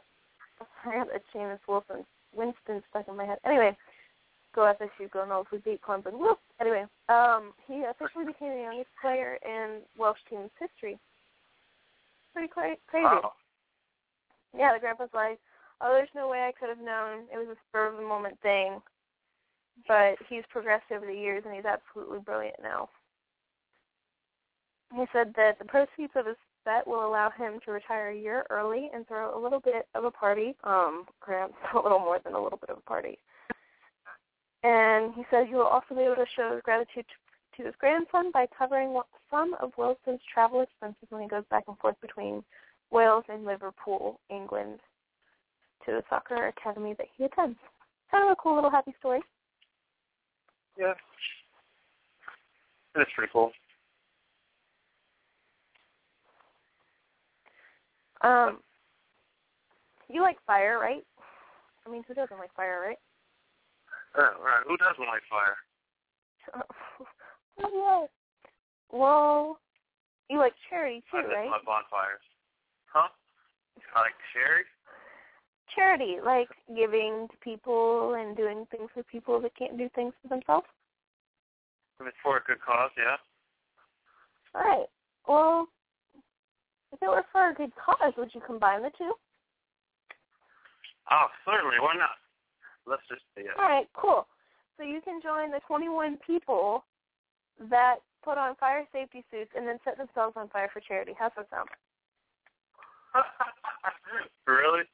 [0.84, 2.04] I have a is Wilson.
[2.34, 3.38] Winston stuck in my head.
[3.44, 3.76] Anyway,
[4.54, 5.10] go FSU.
[5.10, 5.46] Go Noles.
[5.52, 6.18] We beat Clemson.
[6.18, 6.38] Whoop.
[6.60, 10.98] Anyway, um, he officially became the youngest player in Welsh team's history.
[12.32, 13.04] Pretty cra- crazy.
[13.04, 13.32] Wow.
[14.56, 15.38] Yeah, the grandpa's like,
[15.80, 17.24] oh, there's no way I could have known.
[17.32, 18.80] It was a spur of the moment thing.
[19.86, 22.88] But he's progressed over the years, and he's absolutely brilliant now.
[24.94, 26.36] He said that the proceeds of his
[26.66, 30.04] bet will allow him to retire a year early and throw a little bit of
[30.04, 30.54] a party.
[30.64, 33.18] Um, perhaps a little more than a little bit of a party.
[34.62, 37.74] And he said he will also be able to show his gratitude to, to his
[37.78, 42.42] grandson by covering some of Wilson's travel expenses when he goes back and forth between
[42.90, 44.80] Wales and Liverpool, England,
[45.84, 47.58] to the soccer academy that he attends.
[48.10, 49.20] Kind of a cool little happy story.
[50.76, 50.94] Yeah.
[52.94, 53.52] That's pretty cool.
[58.22, 58.58] Um,
[60.08, 61.04] you like fire, right?
[61.86, 62.98] I mean, who doesn't like fire, right?
[64.16, 64.62] Uh, right.
[64.66, 65.56] Who doesn't like fire?
[67.58, 68.08] Oh,
[68.92, 68.98] yeah.
[68.98, 69.58] Well,
[70.28, 71.48] you like charity too, just right?
[71.50, 72.20] love bonfires.
[72.92, 73.08] Huh?
[73.94, 74.64] I like cherry?
[75.74, 80.28] Charity, like giving to people and doing things for people that can't do things for
[80.28, 80.66] themselves.
[81.98, 83.16] If it's for a good cause, yeah.
[84.54, 84.86] All right.
[85.26, 85.68] Well,
[86.92, 89.12] if it were for a good cause, would you combine the two?
[91.10, 91.76] Oh, certainly.
[91.80, 92.18] Why not?
[92.86, 93.54] Let's just see it.
[93.58, 94.26] All right, cool.
[94.76, 96.84] So you can join the 21 people
[97.70, 101.12] that put on fire safety suits and then set themselves on fire for charity.
[101.18, 101.68] How's that sound?
[104.46, 104.84] really?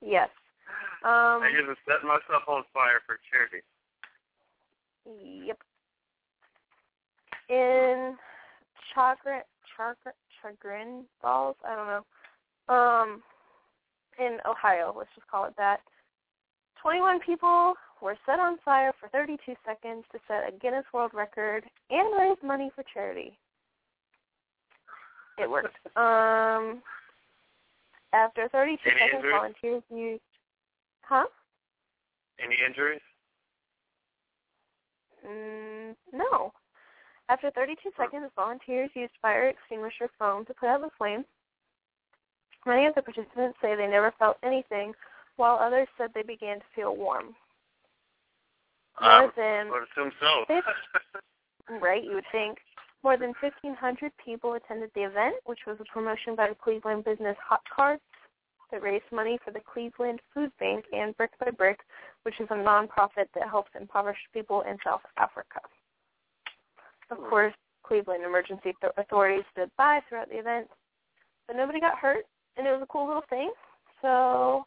[0.00, 0.28] Yes.
[1.04, 3.62] Um, I usually set myself on fire for charity.
[5.06, 5.58] Yep.
[7.48, 8.16] In
[8.94, 9.42] chagrin,
[9.76, 11.56] chagrin, chagrin balls.
[11.66, 12.74] I don't know.
[12.74, 13.22] Um,
[14.18, 15.80] in Ohio, let's just call it that.
[16.82, 21.64] 21 people were set on fire for 32 seconds to set a Guinness World Record
[21.90, 23.36] and raise money for charity.
[25.38, 25.76] It worked.
[25.96, 26.82] Um,
[28.12, 29.34] after 32 Any seconds, injuries?
[29.34, 30.22] volunteers used.
[31.02, 31.26] Huh?
[32.42, 33.00] Any injuries?
[35.26, 36.52] Mm, no.
[37.30, 41.24] After 32 seconds, volunteers used fire extinguisher foam to put out the flames.
[42.66, 44.94] Many of the participants say they never felt anything,
[45.36, 47.36] while others said they began to feel warm.
[49.00, 50.44] More Um, than I would assume so.
[51.80, 52.58] right, you would think.
[53.04, 57.38] More than 1,500 people attended the event, which was a promotion by the Cleveland business
[57.38, 58.02] Hot Cards
[58.72, 61.78] that raised money for the Cleveland Food Bank and Brick by Brick,
[62.24, 65.60] which is a nonprofit that helps impoverished people in South Africa.
[67.10, 70.68] Of course, Cleveland emergency th- authorities stood by throughout the event,
[71.46, 72.24] but nobody got hurt,
[72.56, 73.50] and it was a cool little thing.
[74.00, 74.64] So,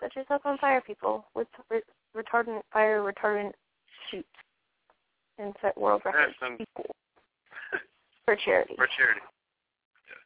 [0.00, 1.80] set yourself on fire, people, with re-
[2.16, 3.52] retardant fire retardant
[4.10, 4.26] shoot
[5.38, 6.34] and set world records.
[6.40, 6.94] Some- cool.
[8.26, 8.74] For charity.
[8.76, 9.20] For charity.
[10.06, 10.18] Yes.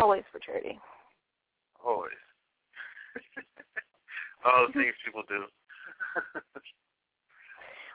[0.00, 0.80] Always for charity.
[1.84, 2.10] Always.
[4.44, 5.44] All the things people do.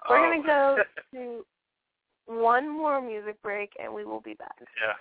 [0.09, 0.29] We're Oh.
[0.29, 0.77] going to go
[1.13, 1.45] to
[2.39, 4.55] one more music break, and we will be back.
[4.59, 4.93] Yeah.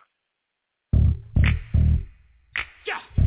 [2.87, 3.20] Let's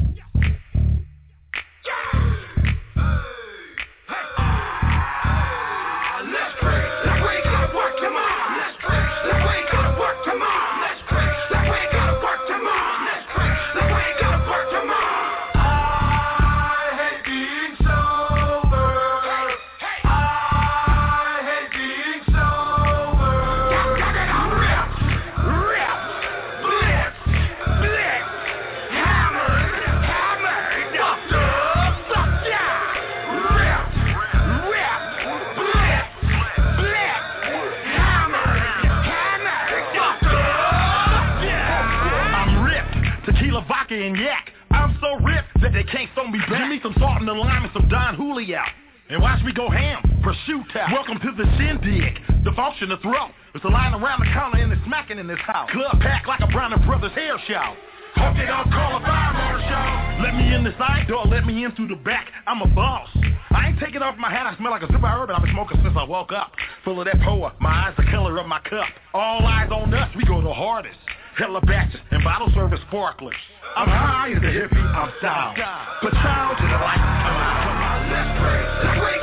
[57.48, 57.78] Brothers.
[58.16, 60.24] Hope they don't call a fire marshal.
[60.24, 62.28] Let me in the side door, let me in through the back.
[62.48, 63.10] I'm a boss.
[63.52, 65.52] I ain't taking off my hat, I smell like a super herb, and I've been
[65.52, 66.54] smoking since I woke up.
[66.86, 68.88] Full of that poa, my eyes the color of my cup.
[69.14, 70.98] All eyes on us, we go the hardest.
[71.38, 73.36] Hella batches and bottle service sparklers.
[73.76, 75.56] I'm high as a hippie, I'm style.
[76.02, 78.08] Put child to the light, I'm out.
[78.14, 79.04] Let's break.
[79.04, 79.23] Let's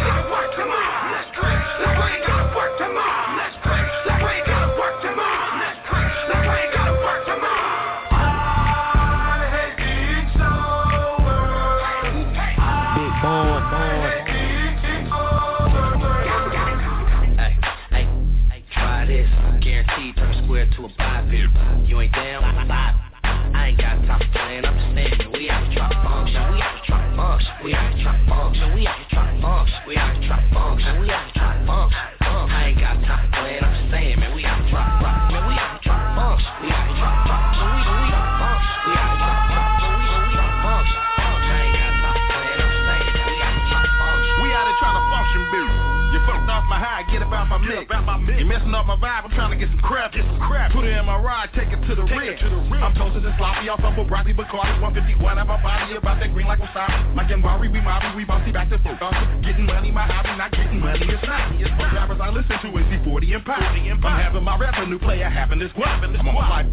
[47.61, 48.41] my mix.
[48.41, 50.12] You messing up my vibe, I'm trying to get some crap.
[50.12, 50.73] Get some crap.
[50.73, 52.82] Put it in my ride, take it to the rim.
[52.82, 56.32] I'm toasted and sloppy, off of a broccoli, Bacardi, 151 out my body, about that
[56.32, 57.15] green like wasabi.
[57.15, 58.97] Mike and Barry, we mobby, we bouncy back to full.
[59.43, 61.53] Getting money, my hobby, not getting money, it's not.
[61.57, 63.61] It's the rappers I listen to is C40 and Pop.
[63.61, 66.03] I'm having my revenue player having this guap.
[66.05, 66.66] I'm on my life.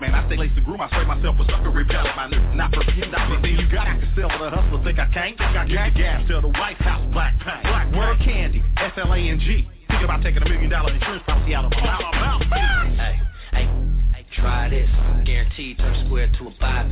[0.00, 2.16] Man, I stay laced to groom, I spray myself with sucker repellent.
[2.16, 3.58] My nigga, not for you, not for you.
[3.58, 5.38] You got to sell the hustler, think I can't?
[5.38, 7.62] Think I get the gas, till the White House, black paint.
[7.62, 9.68] Black word candy, S-L-A-N-G.
[10.02, 12.42] Think about taking a million dollar insurance policy out of my mouth.
[12.98, 13.22] Hey,
[13.52, 13.70] hey,
[14.12, 14.90] hey, try this.
[15.24, 16.90] Guaranteed turn square to a biped.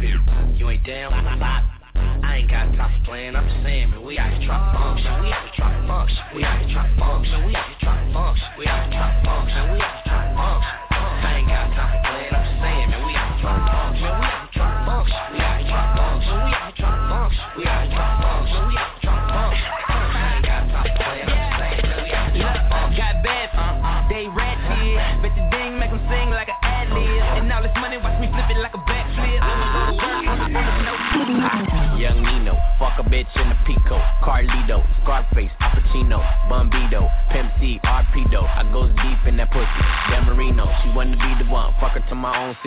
[0.55, 1.13] You ain't down?
[1.13, 3.35] I ain't got time for playing.
[3.35, 5.25] I'm just saying, man, we out here trying to function.
[5.25, 6.23] We out here trying to function.
[6.37, 7.47] We out here trying to function.
[7.47, 8.49] We out here trying to function.
[8.57, 9.73] We out here trying to function.
[9.75, 10.80] We out here trying to function.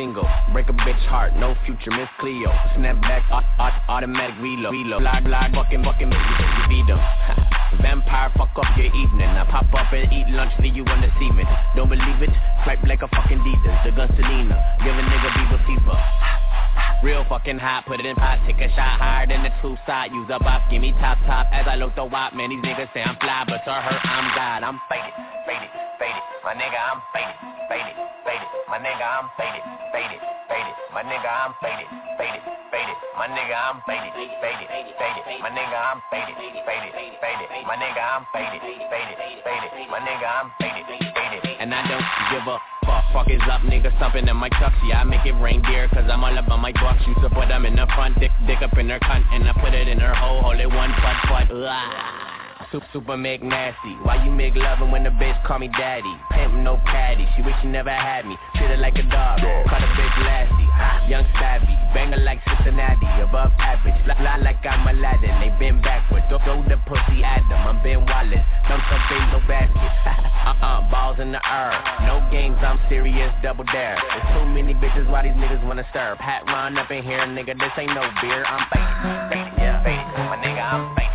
[0.04, 0.28] Single.
[0.52, 2.52] Break a bitch heart, no future, Miss Cleo.
[2.76, 4.74] Snap back, aut- aut- automatic reload.
[4.76, 5.02] Reload.
[5.02, 6.12] Fly, fly, fucking, fucking,
[6.68, 7.00] veto.
[7.80, 9.32] Vampire, fuck up your evening.
[9.32, 11.48] I pop up and eat lunch, see you on the semen.
[11.76, 12.30] Don't believe it?
[12.64, 13.84] Swipe like a fucking Adidas.
[13.88, 14.60] The gun Selena.
[14.84, 15.98] Give a nigga Viva fever.
[17.04, 20.12] Real fucking hot, put it in pot, take a shot higher than the two side.
[20.12, 21.48] Use a box, give me top top.
[21.52, 24.36] As I look the wop, man, these niggas say I'm fly, but to her I'm
[24.36, 24.64] God.
[24.64, 25.14] I'm faded,
[25.48, 26.24] faded, faded.
[26.44, 27.40] My nigga, I'm faded,
[27.72, 27.96] faded,
[28.28, 28.50] faded.
[28.68, 29.64] My nigga, I'm faded,
[29.96, 30.20] faded,
[30.52, 30.76] faded.
[30.92, 31.88] My nigga, I'm faded,
[32.20, 32.98] faded, faded.
[33.16, 35.40] My nigga, I'm faded, faded, faded.
[35.40, 36.92] My nigga, I'm faded, faded,
[37.24, 37.48] faded.
[37.64, 38.60] My nigga, I'm faded,
[38.92, 39.16] faded,
[39.48, 39.72] faded.
[39.88, 41.42] My nigga, I'm faded, faded.
[41.64, 43.04] And I don't give a fuck.
[43.16, 44.76] Fuck is up, nigga, stomping in my chucks.
[44.90, 47.00] Yeah, I make it rain gear, cause I'm all about my bucks.
[47.08, 49.54] Used to put them in the front, dick, dick up in her cunt, and I
[49.54, 52.33] put it in her hole, hold it one putt, putt.
[52.74, 53.94] Super, super make nasty.
[54.02, 56.10] Why you make loving when the bitch call me daddy?
[56.34, 57.30] Pimp no caddy.
[57.38, 58.34] She wish she never had me.
[58.58, 59.46] Treat her like a dog.
[59.46, 60.66] Call the bitch lasty.
[61.06, 61.70] Young savvy.
[61.94, 63.06] Banger like Cincinnati.
[63.22, 63.94] Above average.
[64.10, 65.38] Fly, fly like I'm Aladdin.
[65.38, 66.26] They been backward.
[66.34, 67.62] Throw, throw the pussy at them.
[67.62, 68.42] I'm Ben Wallace.
[68.66, 69.78] Dump some no basket.
[70.50, 70.90] uh-uh.
[70.90, 71.78] Balls in the air.
[72.10, 72.58] No games.
[72.66, 73.30] I'm serious.
[73.46, 74.02] Double dare.
[74.02, 75.06] There's too many bitches.
[75.14, 76.18] Why these niggas wanna stir?
[76.18, 77.54] Hat run up in here, nigga.
[77.54, 78.42] This ain't no beer.
[78.50, 79.30] I'm faded.
[79.30, 79.62] Faded.
[79.62, 79.84] Yeah.
[79.86, 80.10] Faded.
[80.26, 81.13] My nigga, I'm faded.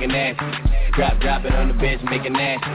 [0.00, 0.92] Make nasty.
[0.92, 2.70] Drop, drop it on the bitch, make it nasty,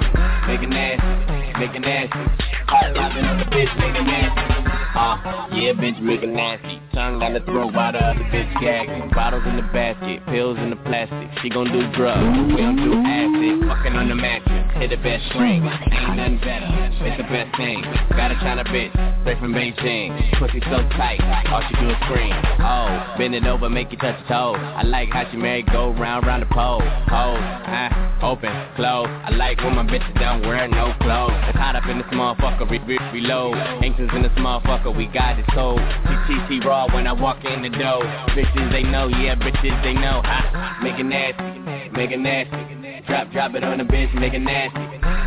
[0.47, 2.19] make it nasty, make it nasty.
[2.67, 4.74] Hot, it on the bitch, make it nasty.
[4.95, 5.19] Uh,
[5.51, 6.79] yeah, bitch, make nasty.
[6.93, 9.11] Tongue down the throat while the other bitch gagging.
[9.11, 11.27] Bottles in the basket, pills in the plastic.
[11.41, 13.67] She gon' do drugs, we don't do acid.
[13.67, 15.67] Fucking on the mattress, hit the best string.
[15.67, 16.71] Ain't nothing better,
[17.03, 17.83] it's the best thing.
[18.15, 20.15] Got a China bitch, straight from Beijing.
[20.39, 21.19] Pussy so tight,
[21.51, 22.31] all she do is scream.
[22.63, 24.55] Oh, bend it over, make you touch your toe.
[24.55, 26.79] I like how she married, go round, round the pole.
[27.11, 29.07] Pose, ah, open, close.
[29.11, 31.35] I like when my bitches don't wear no clothes.
[31.51, 33.55] It's hot up in this motherfucker, re- re- reload.
[33.83, 35.79] Anxious in this motherfucker, we got it sold.
[35.79, 38.03] TTT raw when I walk in the door.
[38.35, 40.21] Bitches they know, yeah, bitches they know.
[40.23, 41.59] Ha, make it nasty,
[41.91, 43.05] make it nasty.
[43.07, 44.79] Drop, drop it on the bitch, make it nasty,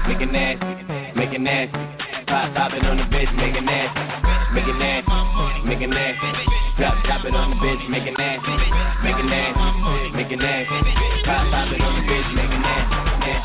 [0.06, 0.66] make it nasty,
[1.14, 1.78] make it nasty.
[2.26, 4.02] Drop, drop it on the bitch, make it nasty,
[4.52, 6.28] make it nasty, make it nasty.
[6.76, 8.55] Drop, drop it on the bitch, make it nasty,
[9.02, 10.78] make it nasty, make it nasty.
[11.24, 12.48] Drop, drop it on the bitch, make it nasty.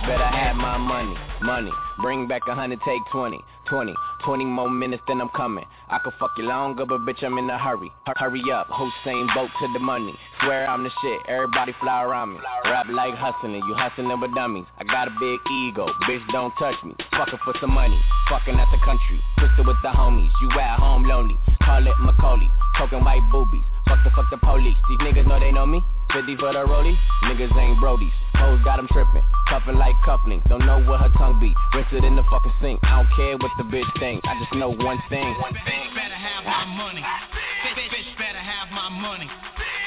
[0.04, 1.72] Better have my money, money.
[2.02, 3.40] Bring back a hundred, take twenty,
[3.70, 3.94] twenty,
[4.26, 5.64] twenty more minutes, then I'm coming.
[5.90, 7.90] I could fuck you longer, but bitch, I'm in a hurry.
[8.06, 10.14] Hur- Hurry up, Hussein boat to the money.
[10.42, 12.40] Swear I'm the shit, everybody fly around me.
[12.66, 14.66] Rap like hustling, you hustling with dummies.
[14.78, 16.96] I got a big ego, bitch, don't touch me.
[17.12, 18.00] Fucking for some money,
[18.30, 19.22] fucking at the country.
[19.40, 21.38] Twisted with the homies, you at home lonely.
[21.64, 23.64] Call it Macaulay, talking white boobies.
[23.88, 25.80] Fuck the fuck the police, these niggas know they know me.
[26.12, 28.12] 50 for the rollie, niggas ain't brodies.
[28.36, 30.44] Hoes got them tripping, cuffing like cufflinks.
[30.50, 31.54] Don't know what her tongue be.
[31.74, 32.80] Rinse it in the fucking sink.
[32.84, 34.20] I don't care what the bitch think.
[34.26, 35.32] I just know one thing.
[35.40, 35.94] One thing.
[35.96, 37.00] better have my money.
[37.00, 39.30] Bitch, bitch, bitch better have my money.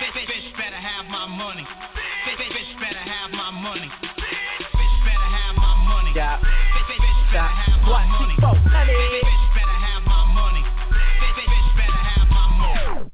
[0.00, 1.66] Bitch, bitch, bitch better have my money.
[2.24, 3.90] Bitch, bitch, bitch better have my money.
[4.56, 6.12] Bitch better have my money.
[6.16, 6.40] Yeah.
[6.40, 8.36] Bitch, bitch, bitch better have my money.
[8.40, 10.64] Bitch, bitch, bitch better have my money.
[11.20, 13.10] Bitch, bitch, bitch better have my money.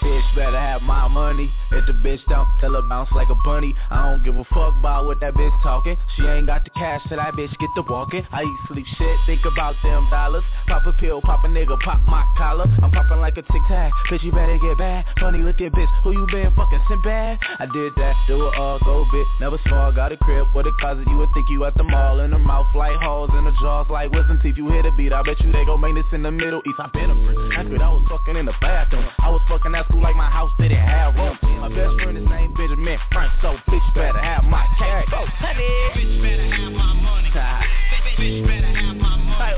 [0.00, 1.50] Bitch better have my money.
[1.70, 3.74] If the bitch don't, tell her bounce like a bunny.
[3.90, 5.96] I don't give a fuck about what that bitch talking.
[6.16, 8.26] She ain't got the cash, so that bitch get the walking.
[8.32, 10.44] I eat sleep shit, think about them dollars.
[10.66, 12.64] Pop a pill, pop a nigga, pop my collar.
[12.82, 13.92] I'm popping like a tic tac.
[14.10, 15.06] Bitch, you better get back.
[15.20, 17.38] Funny looking bitch, who you been fucking sent bad?
[17.58, 19.26] I did that, do it all, go bit.
[19.40, 21.06] Never small, got a crib with a closet.
[21.06, 22.20] You would think you at the mall.
[22.20, 24.56] In the mouth like holes, in the jaws like wisdom teeth.
[24.56, 26.78] You hit a beat, I bet you they gon' make this in the Middle East.
[26.78, 27.38] I been a freak.
[27.58, 29.06] I was fucking in the bathroom.
[29.18, 31.57] I was fucking at school like my house didn't have room.
[31.58, 35.06] My best friend is named Benjamin Frank, so bitch better have my cash.
[35.12, 35.62] Oh, honey.
[35.94, 37.30] Bitch better have my money.
[37.30, 39.54] Bitch, bitch better have my money.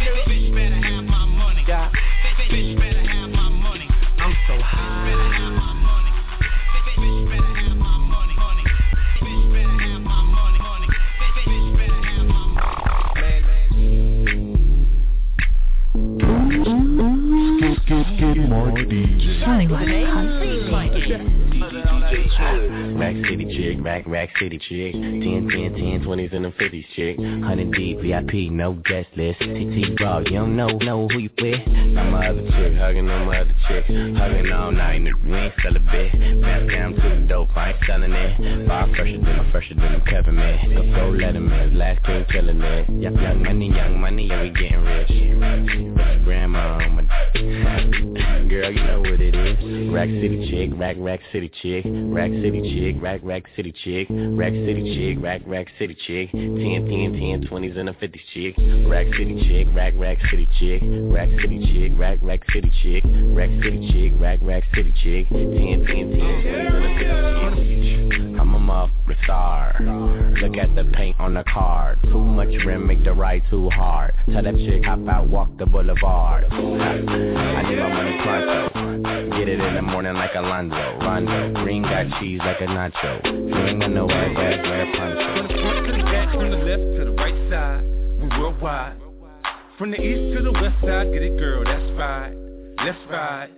[0.00, 1.64] Bitch, bitch better have my money.
[1.66, 3.88] Bitch, bitch better have my money.
[4.18, 4.91] I'm so high.
[19.44, 20.70] Showing what country.
[20.70, 21.51] Max
[22.12, 24.38] Rack city chick, rack, rack mm.
[24.38, 24.92] city chick.
[24.92, 27.18] 10, 10, 10, 20s and the 50s chick.
[27.18, 29.38] 100 deep, VIP, no guest list.
[29.40, 31.66] TT Raw, you don't know, know who you with.
[31.66, 33.86] Now my other chick, hugging on my other chick.
[33.86, 36.12] Hugging all night, nigga, we ain't sell a bit.
[36.42, 38.68] Pass down to the dope, I ain't selling it.
[38.68, 40.74] Far fresher than a fresher than a Kevin, man.
[40.74, 42.88] Go, go let him in, last king killing it.
[42.90, 45.08] Young, young money, young money, yeah, we getting rich.
[45.10, 47.02] Rich grandma, my
[48.48, 49.51] Girl, you know what it is.
[49.92, 51.84] Rack City chick, rack, rack city chick.
[51.86, 54.08] Rack City chick, rack, rack city chick.
[54.10, 56.30] Rack City chick, rack, rack city chick.
[56.32, 58.54] 10, 10, 10, 20s and the 50s chick.
[58.88, 60.80] Rack City chick, rack, rack city chick.
[61.12, 63.04] Rack City chick, rack, rack city chick.
[63.36, 65.28] Rack City chick, rack, rack city chick.
[65.28, 68.40] 10, 10, 10, 20s and the 50s chick.
[68.40, 69.76] I'm a motherfucking star.
[70.40, 71.98] Look at the paint on the card.
[72.04, 74.14] Too much rim make the ride too hard.
[74.32, 76.44] Tell that chick hop out, walk the boulevard.
[76.50, 78.81] I need my money pronto.
[79.02, 80.98] Get it in the morning like Alonzo.
[81.00, 81.52] Rondo.
[81.64, 83.26] Green got cheese like a nacho.
[83.26, 84.86] Ain't got no ass, ass, wear
[85.36, 87.82] From the front to the back, from the left to the right side,
[88.22, 88.96] we worldwide.
[89.76, 92.51] From the east to the west side, get it, girl, that's right.
[92.78, 93.50] Let's ride.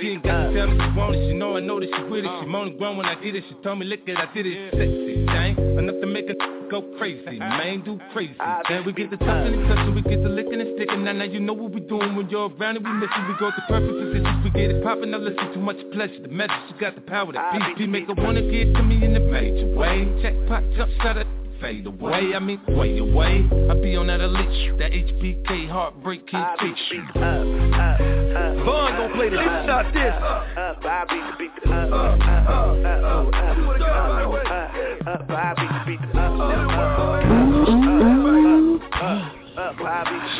[0.00, 1.30] She ain't got to tell me she want it.
[1.30, 2.30] She know I know that she with it.
[2.40, 3.44] She moaning grown when I get it.
[3.48, 4.70] She told me, look at I did it.
[4.72, 5.78] Sexy, thing.
[5.78, 6.34] Enough to make a
[6.70, 7.38] go crazy.
[7.38, 8.34] Man, do crazy.
[8.68, 9.94] Then we get the touching and touching.
[9.94, 11.04] We get the licking and sticking.
[11.04, 13.28] Now, now you know what we doing when you're around and we miss it.
[13.28, 14.44] We go to perfect positions.
[14.44, 15.10] We get it popping.
[15.10, 16.20] Now listen too much pleasure.
[16.20, 17.32] The message, she got the power.
[17.32, 20.04] The BP make her wanna get to me in the major way.
[20.22, 21.26] Jackpot, jump shot it.
[21.60, 23.44] Fade away, I mean, way away.
[23.68, 26.78] I be on that elite, that HBK heartbreak kid teach.
[27.14, 30.14] Vaughn gon' play this, shot this.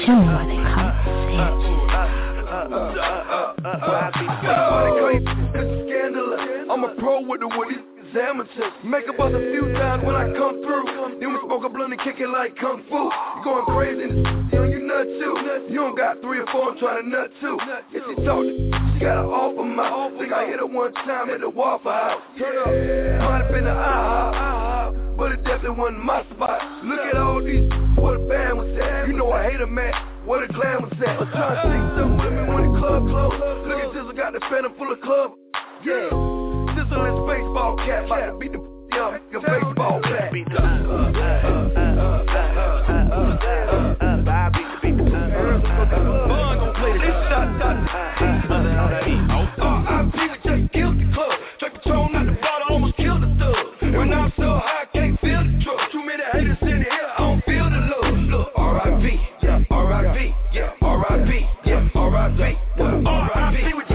[0.07, 0.57] Show me why they
[4.95, 5.23] call it
[5.85, 6.41] Scandalous.
[6.71, 7.98] I'm a pro with the woody.
[8.17, 8.73] Amateurs.
[8.85, 11.19] Make buzz a few times when I come through.
[11.21, 13.11] Then we smoke a blunt and kick it like kung fu.
[13.11, 15.35] You going crazy this, you you nut too.
[15.69, 17.59] You don't got three or four, I'm trying to nut too.
[17.93, 18.45] If she talk,
[18.95, 20.19] she got an offer mouth.
[20.19, 22.23] Think I hit her one time at the Waffle House.
[22.39, 22.71] Turn up,
[23.29, 26.63] might have been the IHOP, but it definitely wasn't my spot.
[26.85, 27.69] Look at all these,
[27.99, 29.09] what a band was at.
[29.09, 29.93] You know I hate a man.
[30.25, 31.21] What a glam was that?
[31.21, 33.69] I'm trying to see something with me when the club closed.
[33.69, 35.33] Look at this, I got the phantom full of club.
[35.85, 36.48] Yeah.
[36.79, 40.33] Sizzle this baseball cap, about to beat the up your baseball bat.
[40.33, 40.55] Beat the
[46.29, 47.77] Bun gon' play this shot, shot.
[49.59, 50.19] R.I.P.
[50.31, 51.33] with Jay killed the club.
[51.57, 53.95] Straight Patron out the bottle, almost killed the thug.
[53.97, 55.91] When I'm so high, I can't feel the truck.
[55.91, 58.15] Too many haters in the air, I don't feel the love.
[58.15, 59.21] Look, R.I.P.
[59.43, 60.35] Yeah, R.I.P.
[60.53, 61.47] Yeah, R.I.P.
[61.67, 62.57] Yeah, R.I.P.
[62.79, 63.75] R.I.P.
[63.75, 63.88] with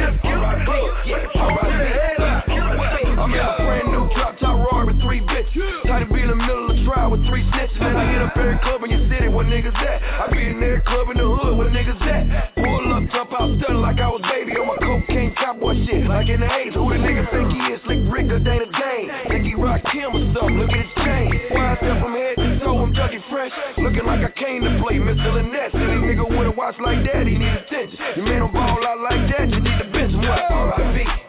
[7.14, 7.78] with three snitches.
[7.78, 10.02] And I hit up every club in your city where niggas at.
[10.02, 12.58] I be in every club in the hood where niggas at.
[12.58, 16.10] Pull up, jump out, stunned like I was baby on my cocaine cowboy shit.
[16.10, 17.80] Like in the 80s, who the nigga think he is?
[17.86, 19.08] Slick Rick or Dana Dane?
[19.30, 20.58] Think he rock Kim or something?
[20.58, 21.30] Look at his chain.
[21.54, 23.54] Why step from head to toe, I'm Dougie Fresh.
[23.78, 25.30] Looking like I came to play Mr.
[25.38, 25.72] Lynette.
[25.72, 27.98] Silly nigga with a watch like that, he need attention.
[28.18, 30.26] Your man don't ball out like that, you need to bench him.
[30.26, 30.50] What?
[30.50, 31.23] R.I.P.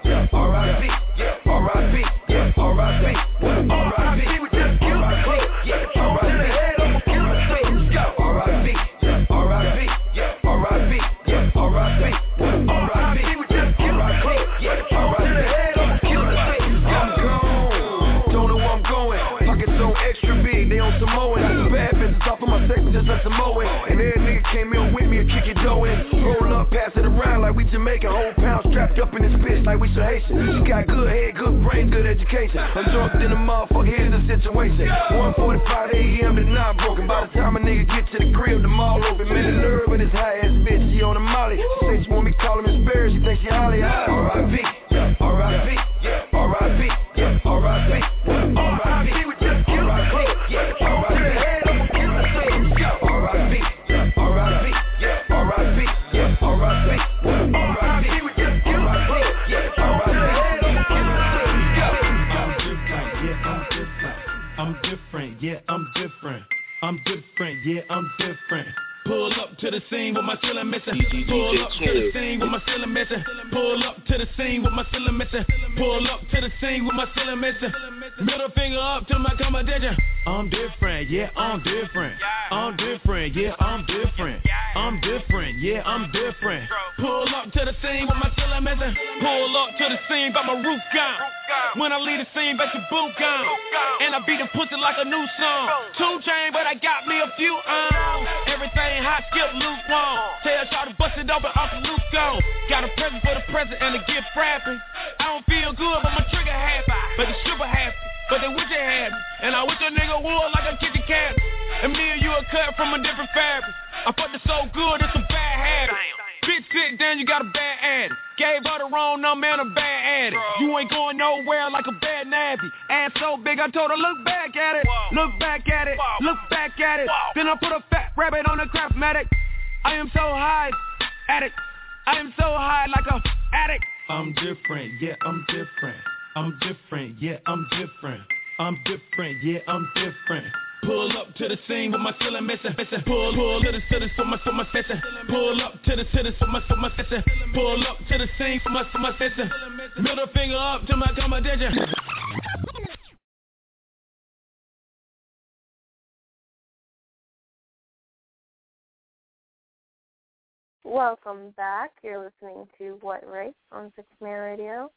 [160.85, 161.93] Welcome back.
[162.03, 164.91] You're listening to What Race on Six Man Radio.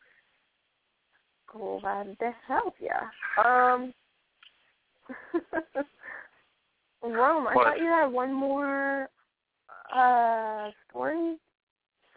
[1.47, 3.07] Cool, glad to help ya.
[3.41, 3.93] Um,
[7.01, 7.65] Rome, I What?
[7.65, 9.07] thought you had one more
[9.95, 11.37] uh story.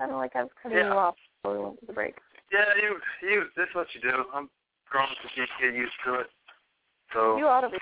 [0.00, 0.94] Of like I was cutting you Yeah.
[0.94, 2.14] off before we went to the break.
[2.50, 3.44] Yeah, you, you.
[3.56, 4.24] This is what you do.
[4.34, 4.48] I'm
[4.90, 6.26] grown to get used to it.
[7.12, 7.36] So.
[7.36, 7.78] You ought to be.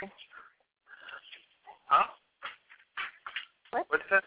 [1.86, 2.04] Huh?
[3.70, 3.86] What?
[3.88, 4.24] What's that?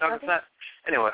[0.00, 0.28] Talking Nothing.
[0.28, 0.44] that?
[0.88, 1.10] Anyway,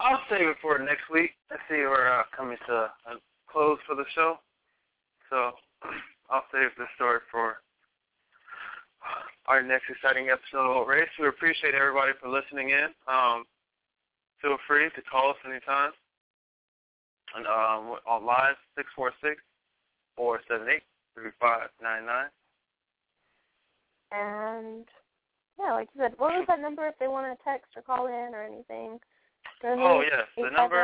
[0.00, 1.32] I'll save it for next week.
[1.50, 3.20] I see we're uh, coming to a
[3.50, 4.38] close for the show,
[5.28, 5.52] so
[6.30, 7.58] I'll save the story for
[9.46, 11.08] our next exciting episode of Race.
[11.20, 12.88] We appreciate everybody for listening in.
[13.06, 13.44] Um,
[14.40, 15.90] feel free to call us anytime.
[17.36, 19.36] And um, on live six four six
[20.16, 20.82] four seven eight
[21.14, 22.28] three five nine nine.
[24.12, 24.86] And
[25.58, 28.06] yeah, like you said, what was that number if they want to text or call
[28.06, 28.98] in or anything?
[29.60, 29.78] Go ahead.
[29.80, 30.82] Oh yes, the number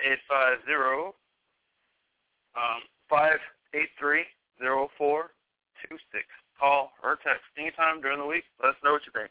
[0.00, 0.12] 850.
[0.12, 1.14] eight five zero
[2.56, 3.38] um five
[3.74, 4.24] eight three
[4.58, 5.30] zero four
[5.82, 6.24] two six.
[6.58, 8.44] Call or text anytime during the week.
[8.62, 9.30] Let us know what you think.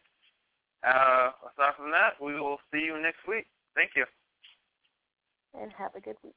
[0.84, 3.48] Uh, aside from that, we will see you next week.
[3.76, 4.06] Thank you.
[5.60, 6.36] And have a good week.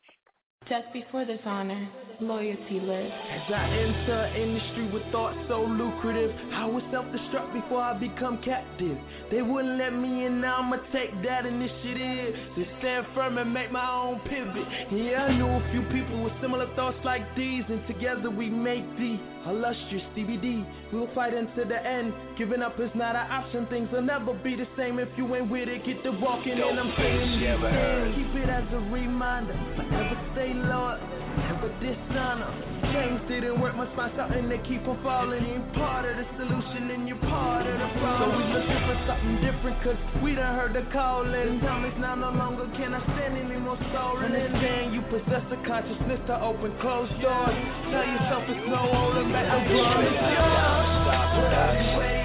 [0.68, 1.88] Just before this honor,
[2.20, 3.12] loyalty lives.
[3.30, 8.98] As I enter industry with thoughts so lucrative, I was self-destruct before I become captive.
[9.30, 13.70] They wouldn't let me in, now I'ma take that initiative to stand firm and make
[13.70, 14.66] my own pivot.
[14.90, 18.84] Yeah, I knew a few people with similar thoughts like these, and together we make
[18.96, 20.66] the illustrious DVD.
[20.92, 22.12] We'll fight until the end.
[22.36, 23.66] Giving up is not an option.
[23.66, 25.86] Things will never be the same if you ain't with it.
[25.86, 28.16] Get to walking, and I'm saying these things.
[28.16, 29.54] Keep it as a reminder.
[29.76, 30.98] Forever stay loyal,
[31.36, 32.50] never dishonor.
[32.92, 35.44] Things didn't work, must find something to keep on falling.
[35.44, 38.30] You're part of the solution and you're part of the problem.
[38.30, 41.60] So we looking for something different, cause we done heard the calling.
[41.60, 44.32] Time is now no longer can I stand anymore stolen.
[44.32, 47.56] Understand you possess the consciousness to open closed doors.
[47.92, 50.04] Tell yourself it's no holding back the blood.
[50.08, 52.15] It's yours.